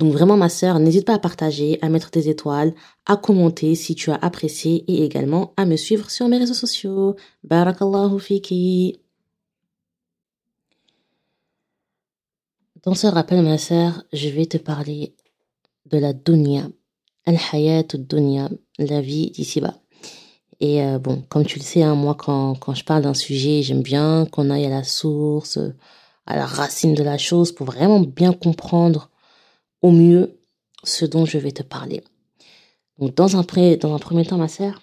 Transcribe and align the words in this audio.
Donc 0.00 0.14
vraiment 0.14 0.38
ma 0.38 0.48
sœur, 0.48 0.78
n'hésite 0.78 1.04
pas 1.04 1.16
à 1.16 1.18
partager, 1.18 1.78
à 1.82 1.90
mettre 1.90 2.10
des 2.10 2.30
étoiles, 2.30 2.72
à 3.04 3.18
commenter 3.18 3.74
si 3.74 3.94
tu 3.94 4.10
as 4.10 4.14
apprécié 4.14 4.82
et 4.88 5.04
également 5.04 5.52
à 5.58 5.66
me 5.66 5.76
suivre 5.76 6.10
sur 6.10 6.26
mes 6.26 6.38
réseaux 6.38 6.54
sociaux. 6.54 7.16
Barakallahu 7.44 8.18
fiki. 8.18 8.98
Dans 12.82 12.94
ce 12.94 13.08
rappel 13.08 13.42
ma 13.42 13.58
sœur, 13.58 14.02
je 14.14 14.30
vais 14.30 14.46
te 14.46 14.56
parler 14.56 15.14
de 15.84 15.98
la 15.98 16.14
dunya, 16.14 16.70
al-hayat 17.26 17.98
dunya, 17.98 18.48
la 18.78 19.02
vie 19.02 19.30
d'ici-bas. 19.32 19.74
Et 20.60 20.82
euh, 20.82 20.98
bon, 20.98 21.22
comme 21.28 21.44
tu 21.44 21.58
le 21.58 21.64
sais, 21.64 21.82
hein, 21.82 21.94
moi 21.94 22.14
quand, 22.14 22.54
quand 22.54 22.72
je 22.72 22.84
parle 22.86 23.02
d'un 23.02 23.12
sujet, 23.12 23.60
j'aime 23.62 23.82
bien 23.82 24.24
qu'on 24.32 24.48
aille 24.48 24.64
à 24.64 24.70
la 24.70 24.84
source, 24.84 25.58
à 26.24 26.36
la 26.36 26.46
racine 26.46 26.94
de 26.94 27.02
la 27.02 27.18
chose 27.18 27.52
pour 27.52 27.66
vraiment 27.66 28.00
bien 28.00 28.32
comprendre 28.32 29.10
au 29.82 29.90
mieux 29.90 30.40
ce 30.84 31.04
dont 31.04 31.24
je 31.24 31.38
vais 31.38 31.52
te 31.52 31.62
parler. 31.62 32.02
Donc, 32.98 33.14
dans 33.14 33.36
un, 33.36 33.42
premier 33.42 33.78
temps, 33.78 34.36
ma 34.36 34.48
sœur, 34.48 34.82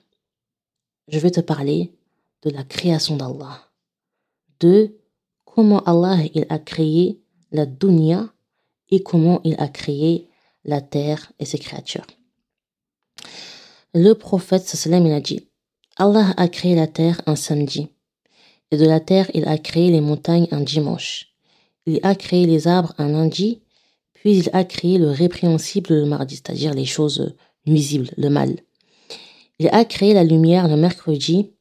je 1.07 1.19
vais 1.19 1.31
te 1.31 1.39
parler 1.39 1.93
de 2.43 2.49
la 2.49 2.63
création 2.63 3.15
d'Allah, 3.15 3.61
de 4.59 4.97
comment 5.45 5.83
Allah 5.83 6.17
il 6.33 6.45
a 6.49 6.59
créé 6.59 7.21
la 7.51 7.65
dunya 7.65 8.31
et 8.89 9.03
comment 9.03 9.41
il 9.43 9.55
a 9.59 9.67
créé 9.67 10.29
la 10.63 10.81
terre 10.81 11.31
et 11.39 11.45
ses 11.45 11.59
créatures. 11.59 12.05
Le 13.93 14.13
prophète 14.13 14.67
sallam 14.67 15.05
il 15.07 15.13
a 15.13 15.21
dit 15.21 15.47
Allah 15.95 16.33
a 16.37 16.47
créé 16.47 16.75
la 16.75 16.87
terre 16.87 17.21
un 17.25 17.35
samedi 17.35 17.87
et 18.71 18.77
de 18.77 18.85
la 18.85 18.99
terre 18.99 19.31
il 19.33 19.47
a 19.47 19.57
créé 19.57 19.89
les 19.91 20.01
montagnes 20.01 20.47
un 20.51 20.61
dimanche. 20.61 21.33
Il 21.85 21.99
a 22.03 22.15
créé 22.15 22.45
les 22.45 22.67
arbres 22.67 22.93
un 22.97 23.09
lundi 23.09 23.61
puis 24.27 24.39
il 24.39 24.49
a 24.51 24.65
créé 24.65 24.97
le 24.97 25.09
répréhensible 25.09 25.93
le 25.93 26.05
mardi, 26.05 26.35
c'est-à-dire 26.35 26.73
les 26.73 26.83
choses 26.83 27.33
nuisibles, 27.65 28.09
le 28.17 28.29
mal. 28.29 28.57
Il 29.57 29.69
a 29.69 29.85
créé 29.85 30.13
la 30.13 30.25
lumière 30.25 30.67
le 30.67 30.75
mercredi. 30.75 31.53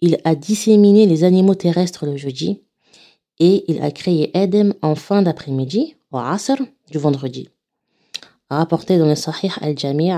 Il 0.00 0.18
a 0.24 0.34
disséminé 0.34 1.06
les 1.06 1.22
animaux 1.22 1.54
terrestres 1.54 2.04
le 2.04 2.16
jeudi. 2.16 2.60
Et 3.38 3.64
il 3.68 3.80
a 3.82 3.92
créé 3.92 4.36
Edem 4.36 4.74
en 4.82 4.96
fin 4.96 5.22
d'après-midi, 5.22 5.94
au 6.10 6.18
Asr, 6.18 6.56
du 6.90 6.98
vendredi. 6.98 7.50
Rapporté 8.50 8.98
dans 8.98 9.06
le 9.06 9.14
Sahih 9.14 9.52
al-Jami' 9.60 10.10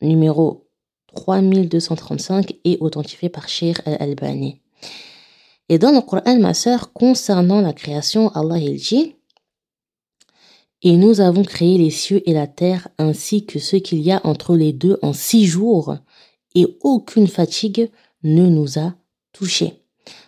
numéro 0.00 0.70
3235 1.16 2.54
et 2.64 2.78
authentifié 2.80 3.28
par 3.28 3.46
Sheikh 3.46 3.76
al-Albani. 3.84 4.62
Et 5.68 5.78
dans 5.78 5.92
le 5.92 6.00
Coran, 6.00 6.38
ma 6.38 6.54
sœur, 6.54 6.94
concernant 6.94 7.60
la 7.60 7.74
création, 7.74 8.30
Allah 8.30 8.56
il 8.56 8.76
dit 8.76 9.16
et 10.82 10.96
nous 10.96 11.20
avons 11.20 11.42
créé 11.42 11.78
les 11.78 11.90
cieux 11.90 12.22
et 12.28 12.32
la 12.32 12.46
terre 12.46 12.88
ainsi 12.98 13.44
que 13.44 13.58
ce 13.58 13.76
qu'il 13.76 14.00
y 14.00 14.12
a 14.12 14.20
entre 14.24 14.56
les 14.56 14.72
deux 14.72 14.98
en 15.02 15.12
six 15.12 15.46
jours, 15.46 15.96
et 16.54 16.66
aucune 16.80 17.28
fatigue 17.28 17.90
ne 18.22 18.48
nous 18.48 18.78
a 18.78 18.94
touchés. 19.32 19.74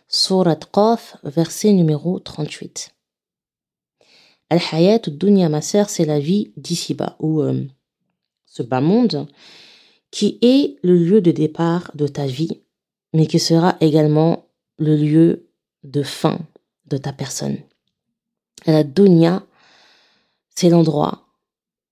Surat 0.09 0.61
Qaf, 0.73 1.17
verset 1.25 1.73
numéro 1.73 2.19
38. 2.19 2.95
Al-Hayat 4.51 5.09
Dunya 5.09 5.49
ma 5.49 5.63
c'est 5.63 6.05
la 6.05 6.21
vie 6.21 6.53
d'ici-bas, 6.57 7.17
ou 7.19 7.41
euh, 7.41 7.65
ce 8.45 8.63
bas 8.63 8.83
monde, 8.83 9.27
qui 10.11 10.39
est 10.43 10.77
le 10.83 10.99
lieu 10.99 11.23
de 11.23 11.31
départ 11.31 11.91
de 11.95 12.07
ta 12.07 12.27
vie, 12.27 12.61
mais 13.15 13.27
qui 13.27 13.39
sera 13.39 13.77
également 13.81 14.45
le 14.79 14.97
lieu 14.97 15.49
de 15.85 16.03
fin 16.03 16.39
de 16.87 16.99
ta 16.99 17.13
personne. 17.13 17.59
La 18.67 18.85
dunya, 18.85 19.47
c'est 20.55 20.69
l'endroit 20.69 21.27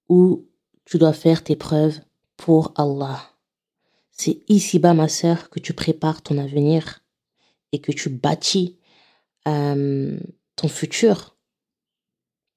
où 0.08 0.46
tu 0.84 0.98
dois 0.98 1.12
faire 1.12 1.44
tes 1.44 1.56
preuves 1.56 2.00
pour 2.36 2.72
Allah. 2.76 3.20
C'est 4.10 4.42
ici-bas, 4.48 4.94
ma 4.94 5.08
sœur, 5.08 5.50
que 5.50 5.60
tu 5.60 5.72
prépares 5.72 6.22
ton 6.22 6.38
avenir 6.38 7.00
et 7.72 7.80
que 7.80 7.92
tu 7.92 8.10
bâtis 8.10 8.76
euh, 9.48 10.18
ton 10.56 10.68
futur 10.68 11.36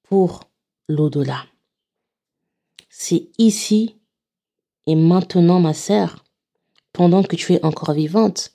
pour 0.02 0.40
l'au-delà. 0.88 1.44
C'est 2.90 3.28
ici 3.38 3.96
et 4.86 4.94
maintenant, 4.94 5.60
ma 5.60 5.74
sœur, 5.74 6.24
pendant 6.92 7.22
que 7.22 7.36
tu 7.36 7.54
es 7.54 7.64
encore 7.64 7.92
vivante, 7.92 8.52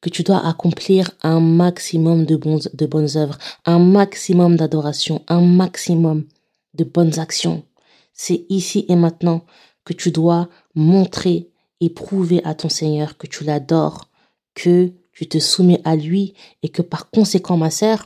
que 0.00 0.10
tu 0.10 0.22
dois 0.22 0.46
accomplir 0.46 1.10
un 1.22 1.40
maximum 1.40 2.24
de, 2.24 2.36
de 2.36 2.86
bonnes 2.86 3.16
œuvres, 3.16 3.38
un 3.64 3.78
maximum 3.78 4.56
d'adoration, 4.56 5.24
un 5.28 5.40
maximum 5.40 6.26
de 6.74 6.84
bonnes 6.84 7.18
actions. 7.18 7.64
C'est 8.12 8.46
ici 8.48 8.84
et 8.88 8.96
maintenant 8.96 9.44
que 9.84 9.92
tu 9.92 10.10
dois 10.10 10.48
montrer 10.74 11.50
et 11.80 11.90
prouver 11.90 12.42
à 12.44 12.54
ton 12.54 12.68
Seigneur 12.68 13.16
que 13.16 13.26
tu 13.26 13.44
l'adores, 13.44 14.10
que 14.54 14.92
tu 15.12 15.28
te 15.28 15.38
soumets 15.38 15.80
à 15.84 15.96
lui 15.96 16.34
et 16.62 16.68
que 16.68 16.82
par 16.82 17.10
conséquent, 17.10 17.56
ma 17.56 17.70
sœur, 17.70 18.04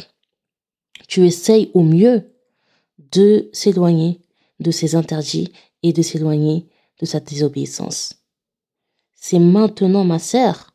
tu 1.08 1.26
essayes 1.26 1.70
au 1.74 1.82
mieux 1.82 2.32
de 3.12 3.48
s'éloigner 3.52 4.20
de 4.60 4.70
ses 4.70 4.94
interdits 4.94 5.52
et 5.82 5.92
de 5.92 6.02
s'éloigner 6.02 6.68
de 7.00 7.06
sa 7.06 7.20
désobéissance. 7.20 8.14
C'est 9.14 9.38
maintenant, 9.38 10.04
ma 10.04 10.18
sœur, 10.18 10.74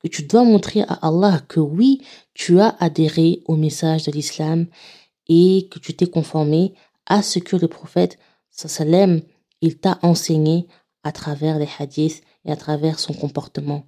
que 0.00 0.08
tu 0.08 0.24
dois 0.24 0.44
montrer 0.44 0.82
à 0.82 0.94
Allah 1.08 1.40
que 1.48 1.60
oui, 1.60 2.02
tu 2.34 2.60
as 2.60 2.76
adhéré 2.78 3.42
au 3.46 3.56
message 3.56 4.04
de 4.04 4.12
l'islam 4.12 4.66
et 5.28 5.68
que 5.70 5.78
tu 5.78 5.94
t'es 5.94 6.06
conformé 6.06 6.74
à 7.06 7.22
ce 7.22 7.38
que 7.38 7.56
le 7.56 7.68
prophète 7.68 8.18
sallam 8.50 9.20
il 9.60 9.78
t'a 9.78 9.98
enseigné 10.02 10.66
à 11.02 11.12
travers 11.12 11.58
les 11.58 11.68
hadiths 11.78 12.22
et 12.44 12.52
à 12.52 12.56
travers 12.56 12.98
son 12.98 13.14
comportement. 13.14 13.86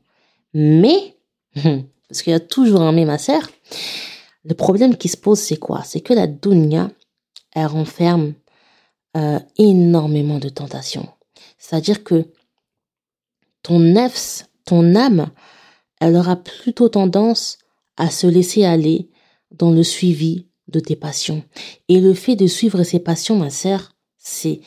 Mais, 0.54 1.16
parce 1.55 2.22
qu'il 2.22 2.32
y 2.32 2.37
a 2.37 2.41
toujours 2.41 2.81
un 2.81 2.93
mais 2.93 3.05
ma 3.05 3.19
sœur, 3.19 3.43
le 4.44 4.55
problème 4.55 4.97
qui 4.97 5.09
se 5.09 5.16
pose 5.16 5.38
c'est 5.38 5.56
quoi? 5.59 5.82
C'est 5.84 6.00
que 6.00 6.15
la 6.15 6.26
dunya, 6.26 6.91
elle 7.55 7.66
renferme 7.66 8.34
euh, 9.16 9.41
énormément 9.59 10.38
de 10.38 10.49
tentations. 10.49 11.09
C'est-à-dire 11.59 12.05
que 12.05 12.31
ton 13.62 13.81
nefs, 13.81 14.49
ton 14.65 14.94
âme, 14.94 15.31
elle 16.00 16.16
aura 16.16 16.37
plutôt 16.37 16.88
tendance 16.88 17.59
à 17.97 18.10
se 18.10 18.26
laisser 18.26 18.65
aller 18.65 19.10
dans 19.50 19.71
le 19.71 19.82
suivi 19.82 20.46
de 20.69 20.81
tes 20.81 20.97
passions. 20.97 21.44
Et 21.88 22.00
le 22.00 22.15
fait 22.15 22.37
de 22.37 22.47
suivre 22.47 22.82
ces 22.82 23.00
passions, 23.00 23.37
ma 23.37 23.50
sœur, 23.50 23.93
c'est, 24.19 24.60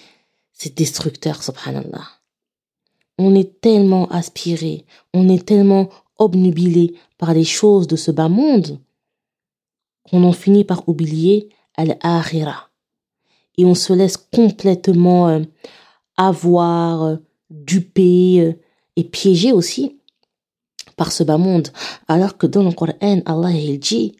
c'est 0.53 0.75
destructeur, 0.75 1.43
subhanallah. 1.43 2.07
On 3.17 3.35
est 3.35 3.59
tellement 3.59 4.07
aspiré, 4.09 4.85
on 5.13 5.27
est 5.27 5.45
tellement 5.45 5.89
obnubilé 6.17 6.95
par 7.17 7.33
les 7.33 7.43
choses 7.43 7.88
de 7.88 7.95
ce 7.95 8.11
bas 8.11 8.29
monde 8.29 8.79
qu'on 10.09 10.23
en 10.23 10.31
finit 10.31 10.63
par 10.63 10.88
oublier 10.88 11.49
al-akhira. 11.75 12.69
Et 13.57 13.65
on 13.65 13.75
se 13.75 13.93
laisse 13.93 14.17
complètement 14.17 15.27
euh, 15.27 15.41
avoir, 16.15 17.03
euh, 17.03 17.15
duper 17.50 18.39
euh, 18.39 18.53
et 18.95 19.03
piéger 19.03 19.51
aussi 19.51 19.97
par 20.95 21.12
ce 21.12 21.24
bas 21.24 21.38
monde. 21.38 21.69
Alors 22.07 22.38
que 22.38 22.47
dans 22.47 22.63
le 22.63 22.71
Coran, 22.71 23.21
Allah 23.25 23.51
il 23.51 23.79
dit, 23.79 24.15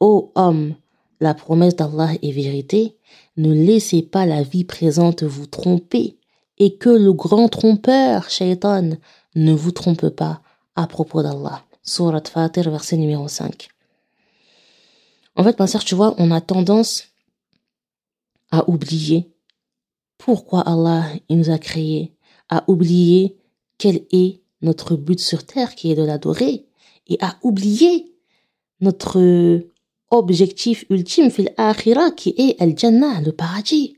ô 0.00 0.32
homme, 0.34 0.74
la 1.20 1.34
promesse 1.34 1.76
d'Allah 1.76 2.10
est 2.22 2.32
vérité. 2.32 2.96
Ne 3.36 3.52
laissez 3.52 4.02
pas 4.02 4.26
la 4.26 4.42
vie 4.42 4.64
présente 4.64 5.22
vous 5.22 5.46
tromper 5.46 6.16
et 6.58 6.76
que 6.76 6.90
le 6.90 7.12
grand 7.12 7.48
trompeur, 7.48 8.28
Shaitan, 8.30 8.90
ne 9.34 9.52
vous 9.52 9.72
trompe 9.72 10.08
pas 10.08 10.42
à 10.74 10.86
propos 10.86 11.22
d'Allah. 11.22 11.64
Surat 11.82 12.22
Fatir, 12.28 12.70
verset 12.70 12.96
numéro 12.96 13.28
5. 13.28 13.68
En 15.36 15.44
fait, 15.44 15.58
ma 15.58 15.66
sœur, 15.66 15.84
tu 15.84 15.94
vois, 15.94 16.14
on 16.18 16.30
a 16.30 16.40
tendance 16.40 17.04
à 18.50 18.68
oublier 18.68 19.30
pourquoi 20.18 20.60
Allah 20.62 21.04
nous 21.30 21.50
a 21.50 21.58
créés, 21.58 22.12
à 22.48 22.64
oublier 22.68 23.36
quel 23.78 24.04
est 24.10 24.40
notre 24.62 24.96
but 24.96 25.20
sur 25.20 25.46
terre 25.46 25.74
qui 25.76 25.92
est 25.92 25.94
de 25.94 26.02
l'adorer 26.02 26.66
et 27.06 27.18
à 27.20 27.36
oublier 27.42 28.12
notre 28.80 29.62
objectif 30.10 30.84
ultime 30.90 31.30
fil 31.30 31.52
akhira 31.56 32.10
qui 32.10 32.34
est 32.36 32.60
al 32.60 32.76
jannah 32.76 33.20
le 33.20 33.32
paradis. 33.32 33.96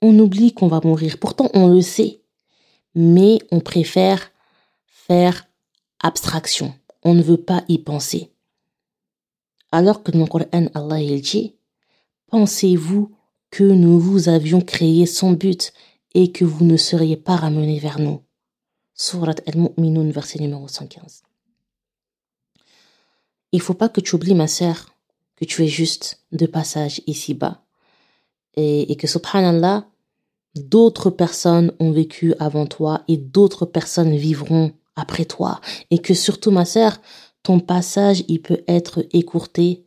on 0.00 0.18
oublie 0.18 0.52
qu'on 0.52 0.68
va 0.68 0.80
mourir. 0.84 1.18
Pourtant, 1.18 1.50
on 1.54 1.68
le 1.68 1.82
sait. 1.82 2.22
Mais 2.94 3.38
on 3.50 3.60
préfère 3.60 4.30
faire 4.86 5.48
abstraction. 6.00 6.72
On 7.02 7.14
ne 7.14 7.22
veut 7.22 7.42
pas 7.42 7.64
y 7.68 7.78
penser. 7.78 8.30
Alors 9.72 10.02
que 10.02 10.12
dans 10.12 10.20
le 10.20 10.26
Coran, 10.26 10.46
Allah 10.74 11.00
il 11.00 11.20
dit 11.20 11.56
Pensez-vous 12.28 13.14
que 13.50 13.64
nous 13.64 13.98
vous 13.98 14.28
avions 14.28 14.60
créé 14.60 15.06
sans 15.06 15.32
but 15.32 15.72
et 16.14 16.32
que 16.32 16.44
vous 16.44 16.64
ne 16.64 16.76
seriez 16.76 17.16
pas 17.16 17.36
ramenés 17.36 17.78
vers 17.78 17.98
nous? 17.98 18.22
Surat 18.94 19.34
Al-Mu'minun, 19.46 20.10
verset 20.10 20.40
numéro 20.40 20.66
115. 20.68 21.22
Il 23.52 23.60
faut 23.60 23.74
pas 23.74 23.88
que 23.88 24.00
tu 24.00 24.14
oublies, 24.14 24.34
ma 24.34 24.48
sœur, 24.48 24.90
que 25.38 25.44
tu 25.44 25.64
es 25.64 25.68
juste 25.68 26.20
de 26.32 26.46
passage 26.46 27.00
ici-bas. 27.06 27.62
Et, 28.56 28.90
et 28.90 28.96
que, 28.96 29.06
subhanallah, 29.06 29.86
d'autres 30.56 31.10
personnes 31.10 31.72
ont 31.78 31.92
vécu 31.92 32.34
avant 32.38 32.66
toi 32.66 33.02
et 33.08 33.16
d'autres 33.16 33.66
personnes 33.66 34.16
vivront 34.16 34.72
après 34.96 35.24
toi. 35.24 35.60
Et 35.90 35.98
que 35.98 36.14
surtout, 36.14 36.50
ma 36.50 36.64
sœur, 36.64 36.98
ton 37.42 37.60
passage, 37.60 38.24
il 38.28 38.42
peut 38.42 38.62
être 38.66 39.06
écourté 39.12 39.84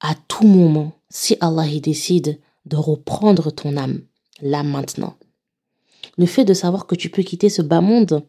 à 0.00 0.14
tout 0.28 0.46
moment 0.46 0.92
si 1.10 1.36
Allah 1.40 1.66
y 1.66 1.80
décide 1.80 2.40
de 2.66 2.76
reprendre 2.76 3.50
ton 3.50 3.76
âme, 3.76 4.02
là 4.40 4.62
maintenant. 4.62 5.16
Le 6.18 6.26
fait 6.26 6.44
de 6.44 6.54
savoir 6.54 6.86
que 6.86 6.94
tu 6.94 7.08
peux 7.08 7.22
quitter 7.22 7.48
ce 7.48 7.62
bas 7.62 7.80
monde 7.80 8.24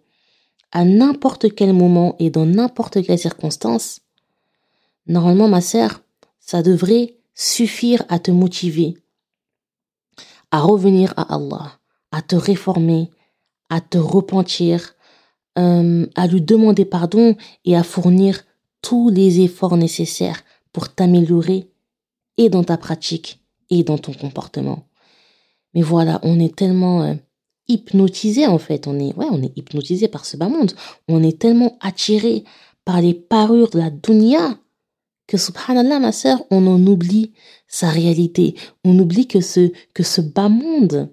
à 0.71 0.85
n'importe 0.85 1.53
quel 1.53 1.73
moment 1.73 2.15
et 2.19 2.29
dans 2.29 2.45
n'importe 2.45 3.03
quelle 3.03 3.19
circonstance, 3.19 4.01
normalement, 5.07 5.47
ma 5.47 5.61
sœur, 5.61 6.01
ça 6.41 6.61
devrait 6.61 7.15
suffire 7.33 8.03
à 8.09 8.19
te 8.19 8.31
motiver 8.31 8.97
à 10.51 10.59
revenir 10.59 11.13
à 11.17 11.33
Allah, 11.33 11.79
à 12.11 12.21
te 12.21 12.35
réformer, 12.35 13.09
à 13.69 13.81
te 13.81 13.97
repentir, 13.97 14.95
euh, 15.57 16.05
à 16.15 16.27
lui 16.27 16.41
demander 16.41 16.85
pardon 16.85 17.35
et 17.65 17.75
à 17.75 17.83
fournir 17.83 18.43
tous 18.81 19.09
les 19.09 19.39
efforts 19.41 19.77
nécessaires 19.77 20.43
pour 20.73 20.93
t'améliorer 20.93 21.69
et 22.37 22.49
dans 22.49 22.63
ta 22.63 22.77
pratique 22.77 23.39
et 23.69 23.83
dans 23.83 23.97
ton 23.97 24.13
comportement. 24.13 24.87
Mais 25.73 25.81
voilà, 25.81 26.19
on 26.23 26.39
est 26.39 26.55
tellement 26.55 27.03
euh, 27.03 27.13
hypnotisé 27.67 28.45
en 28.45 28.57
fait, 28.57 28.87
on 28.87 28.99
est 28.99 29.15
ouais, 29.15 29.27
on 29.31 29.41
est 29.41 29.57
hypnotisé 29.57 30.09
par 30.09 30.25
ce 30.25 30.35
bas 30.35 30.49
monde. 30.49 30.73
On 31.07 31.23
est 31.23 31.39
tellement 31.39 31.77
attiré 31.79 32.43
par 32.83 32.99
les 32.99 33.13
parures 33.13 33.69
de 33.69 33.79
la 33.79 33.89
dunya 33.89 34.57
que 35.31 35.37
subhanallah 35.37 35.99
ma 35.99 36.11
sœur, 36.11 36.43
on 36.51 36.67
en 36.67 36.85
oublie 36.87 37.31
sa 37.69 37.89
réalité. 37.89 38.53
On 38.83 38.99
oublie 38.99 39.27
que 39.27 39.39
ce 39.39 39.71
que 39.93 40.03
ce 40.03 40.19
bas 40.19 40.49
monde, 40.49 41.09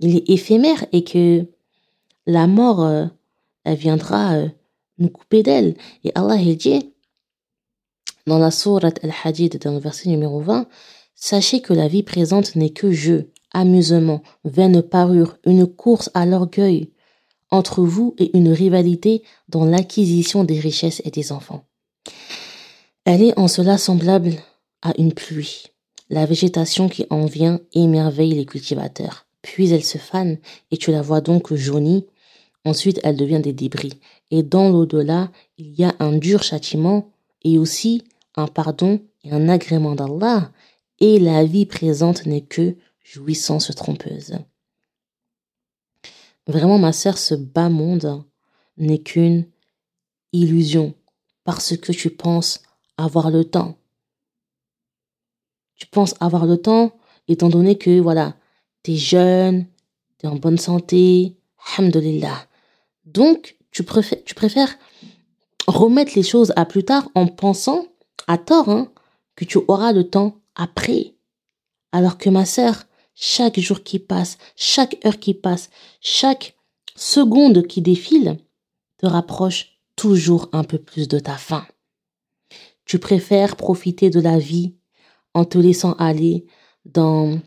il 0.00 0.16
est 0.16 0.30
éphémère 0.30 0.86
et 0.92 1.04
que 1.04 1.44
la 2.26 2.46
mort 2.46 2.82
euh, 2.82 3.04
viendra 3.66 4.36
euh, 4.36 4.48
nous 4.96 5.10
couper 5.10 5.42
d'elle. 5.42 5.76
Et 6.02 6.12
Allah 6.14 6.36
il 6.36 6.56
dit 6.56 6.94
dans 8.26 8.38
la 8.38 8.50
sourate 8.50 9.04
Al-Hadid 9.04 9.58
dans 9.58 9.72
le 9.72 9.80
verset 9.80 10.08
numéro 10.08 10.40
20, 10.40 10.66
sachez 11.14 11.60
que 11.60 11.74
la 11.74 11.88
vie 11.88 12.02
présente 12.02 12.56
n'est 12.56 12.70
que 12.70 12.90
jeu, 12.90 13.32
amusement, 13.52 14.22
vaine 14.44 14.80
parure, 14.80 15.36
une 15.44 15.66
course 15.66 16.08
à 16.14 16.24
l'orgueil 16.24 16.90
entre 17.50 17.82
vous 17.82 18.14
et 18.16 18.34
une 18.34 18.50
rivalité 18.50 19.22
dans 19.50 19.66
l'acquisition 19.66 20.42
des 20.42 20.58
richesses 20.58 21.02
et 21.04 21.10
des 21.10 21.32
enfants. 21.32 21.66
Elle 23.04 23.22
est 23.22 23.38
en 23.38 23.48
cela 23.48 23.78
semblable 23.78 24.34
à 24.80 24.92
une 24.96 25.12
pluie. 25.12 25.64
La 26.08 26.24
végétation 26.24 26.88
qui 26.88 27.04
en 27.10 27.26
vient 27.26 27.60
émerveille 27.72 28.34
les 28.34 28.46
cultivateurs. 28.46 29.26
Puis 29.42 29.72
elle 29.72 29.82
se 29.82 29.98
fane 29.98 30.38
et 30.70 30.76
tu 30.76 30.92
la 30.92 31.02
vois 31.02 31.20
donc 31.20 31.52
jaunie. 31.52 32.06
Ensuite, 32.64 33.00
elle 33.02 33.16
devient 33.16 33.40
des 33.40 33.52
débris. 33.52 33.94
Et 34.30 34.44
dans 34.44 34.68
l'au-delà, 34.68 35.32
il 35.58 35.74
y 35.74 35.82
a 35.82 35.96
un 35.98 36.12
dur 36.12 36.44
châtiment 36.44 37.10
et 37.42 37.58
aussi 37.58 38.04
un 38.36 38.46
pardon 38.46 39.00
et 39.24 39.32
un 39.32 39.48
agrément 39.48 39.96
d'Allah. 39.96 40.52
Et 41.00 41.18
la 41.18 41.44
vie 41.44 41.66
présente 41.66 42.24
n'est 42.24 42.42
que 42.42 42.76
jouissance 43.02 43.74
trompeuse. 43.74 44.38
Vraiment, 46.46 46.78
ma 46.78 46.92
sœur, 46.92 47.18
ce 47.18 47.34
bas 47.34 47.68
monde 47.68 48.22
n'est 48.76 49.02
qu'une 49.02 49.46
illusion 50.32 50.94
parce 51.42 51.76
que 51.76 51.90
tu 51.90 52.10
penses 52.10 52.62
avoir 53.02 53.30
le 53.30 53.44
temps. 53.44 53.76
Tu 55.76 55.86
penses 55.86 56.14
avoir 56.20 56.46
le 56.46 56.56
temps, 56.56 56.92
étant 57.28 57.48
donné 57.48 57.76
que, 57.76 58.00
voilà, 58.00 58.36
tu 58.82 58.92
es 58.92 58.96
jeune, 58.96 59.66
tu 60.18 60.26
es 60.26 60.28
en 60.28 60.36
bonne 60.36 60.58
santé, 60.58 61.36
alhamdulillah. 61.76 62.46
Donc, 63.04 63.56
tu 63.70 63.82
préfères, 63.82 64.22
tu 64.24 64.34
préfères 64.34 64.76
remettre 65.66 66.12
les 66.16 66.22
choses 66.22 66.52
à 66.56 66.64
plus 66.64 66.84
tard 66.84 67.08
en 67.14 67.26
pensant, 67.26 67.86
à 68.26 68.38
tort, 68.38 68.68
hein, 68.68 68.92
que 69.36 69.44
tu 69.44 69.58
auras 69.68 69.92
le 69.92 70.08
temps 70.08 70.36
après. 70.54 71.14
Alors 71.92 72.18
que 72.18 72.30
ma 72.30 72.44
sœur, 72.44 72.84
chaque 73.14 73.60
jour 73.60 73.82
qui 73.82 73.98
passe, 73.98 74.38
chaque 74.56 75.04
heure 75.04 75.18
qui 75.18 75.34
passe, 75.34 75.70
chaque 76.00 76.56
seconde 76.96 77.66
qui 77.66 77.82
défile, 77.82 78.38
te 78.98 79.06
rapproche 79.06 79.78
toujours 79.96 80.48
un 80.52 80.64
peu 80.64 80.78
plus 80.78 81.08
de 81.08 81.18
ta 81.18 81.36
fin. 81.36 81.66
Tu 82.84 82.98
préfères 82.98 83.56
profiter 83.56 84.10
de 84.10 84.20
la 84.20 84.38
vie 84.38 84.74
en 85.34 85.44
te 85.44 85.58
laissant 85.58 85.92
aller 85.94 86.46
dans, 86.84 87.38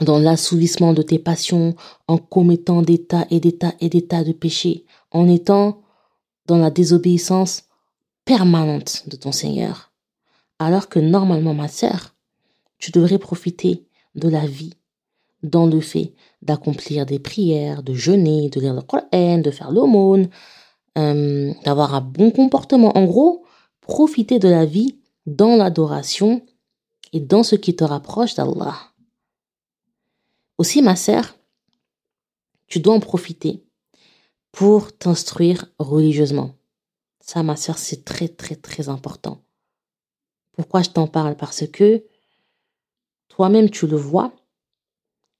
dans 0.00 0.18
l'assouvissement 0.18 0.92
de 0.92 1.02
tes 1.02 1.18
passions, 1.18 1.74
en 2.06 2.18
commettant 2.18 2.82
des 2.82 3.04
tas 3.04 3.26
et 3.30 3.40
des 3.40 3.56
tas 3.56 3.74
et 3.80 3.88
des 3.88 4.06
tas 4.06 4.24
de 4.24 4.32
péchés, 4.32 4.84
en 5.10 5.28
étant 5.28 5.80
dans 6.46 6.58
la 6.58 6.70
désobéissance 6.70 7.64
permanente 8.24 9.04
de 9.08 9.16
ton 9.16 9.32
Seigneur. 9.32 9.92
Alors 10.58 10.88
que 10.88 10.98
normalement, 10.98 11.54
ma 11.54 11.68
sœur, 11.68 12.14
tu 12.78 12.90
devrais 12.90 13.18
profiter 13.18 13.86
de 14.14 14.28
la 14.28 14.46
vie 14.46 14.74
dans 15.42 15.66
le 15.66 15.80
fait 15.80 16.14
d'accomplir 16.42 17.06
des 17.06 17.18
prières, 17.18 17.82
de 17.82 17.94
jeûner, 17.94 18.50
de 18.50 18.60
lire 18.60 18.74
le 18.74 18.82
Coran, 18.82 19.38
de 19.38 19.50
faire 19.50 19.70
l'aumône, 19.70 20.28
euh, 20.96 21.52
d'avoir 21.64 21.94
un 21.94 22.00
bon 22.00 22.30
comportement. 22.30 22.96
En 22.96 23.04
gros, 23.04 23.44
profiter 23.88 24.38
de 24.38 24.48
la 24.48 24.66
vie 24.66 25.00
dans 25.26 25.56
l'adoration 25.56 26.46
et 27.12 27.20
dans 27.20 27.42
ce 27.42 27.56
qui 27.56 27.74
te 27.74 27.84
rapproche 27.84 28.34
d'Allah. 28.34 28.76
Aussi, 30.58 30.82
ma 30.82 30.94
sœur, 30.94 31.36
tu 32.66 32.80
dois 32.80 32.94
en 32.94 33.00
profiter 33.00 33.64
pour 34.52 34.96
t'instruire 34.96 35.64
religieusement. 35.78 36.54
Ça, 37.20 37.42
ma 37.42 37.56
sœur, 37.56 37.78
c'est 37.78 38.04
très, 38.04 38.28
très, 38.28 38.56
très 38.56 38.90
important. 38.90 39.42
Pourquoi 40.52 40.82
je 40.82 40.90
t'en 40.90 41.06
parle? 41.06 41.36
Parce 41.36 41.66
que 41.66 42.04
toi-même, 43.28 43.70
tu 43.70 43.86
le 43.86 43.96
vois, 43.96 44.32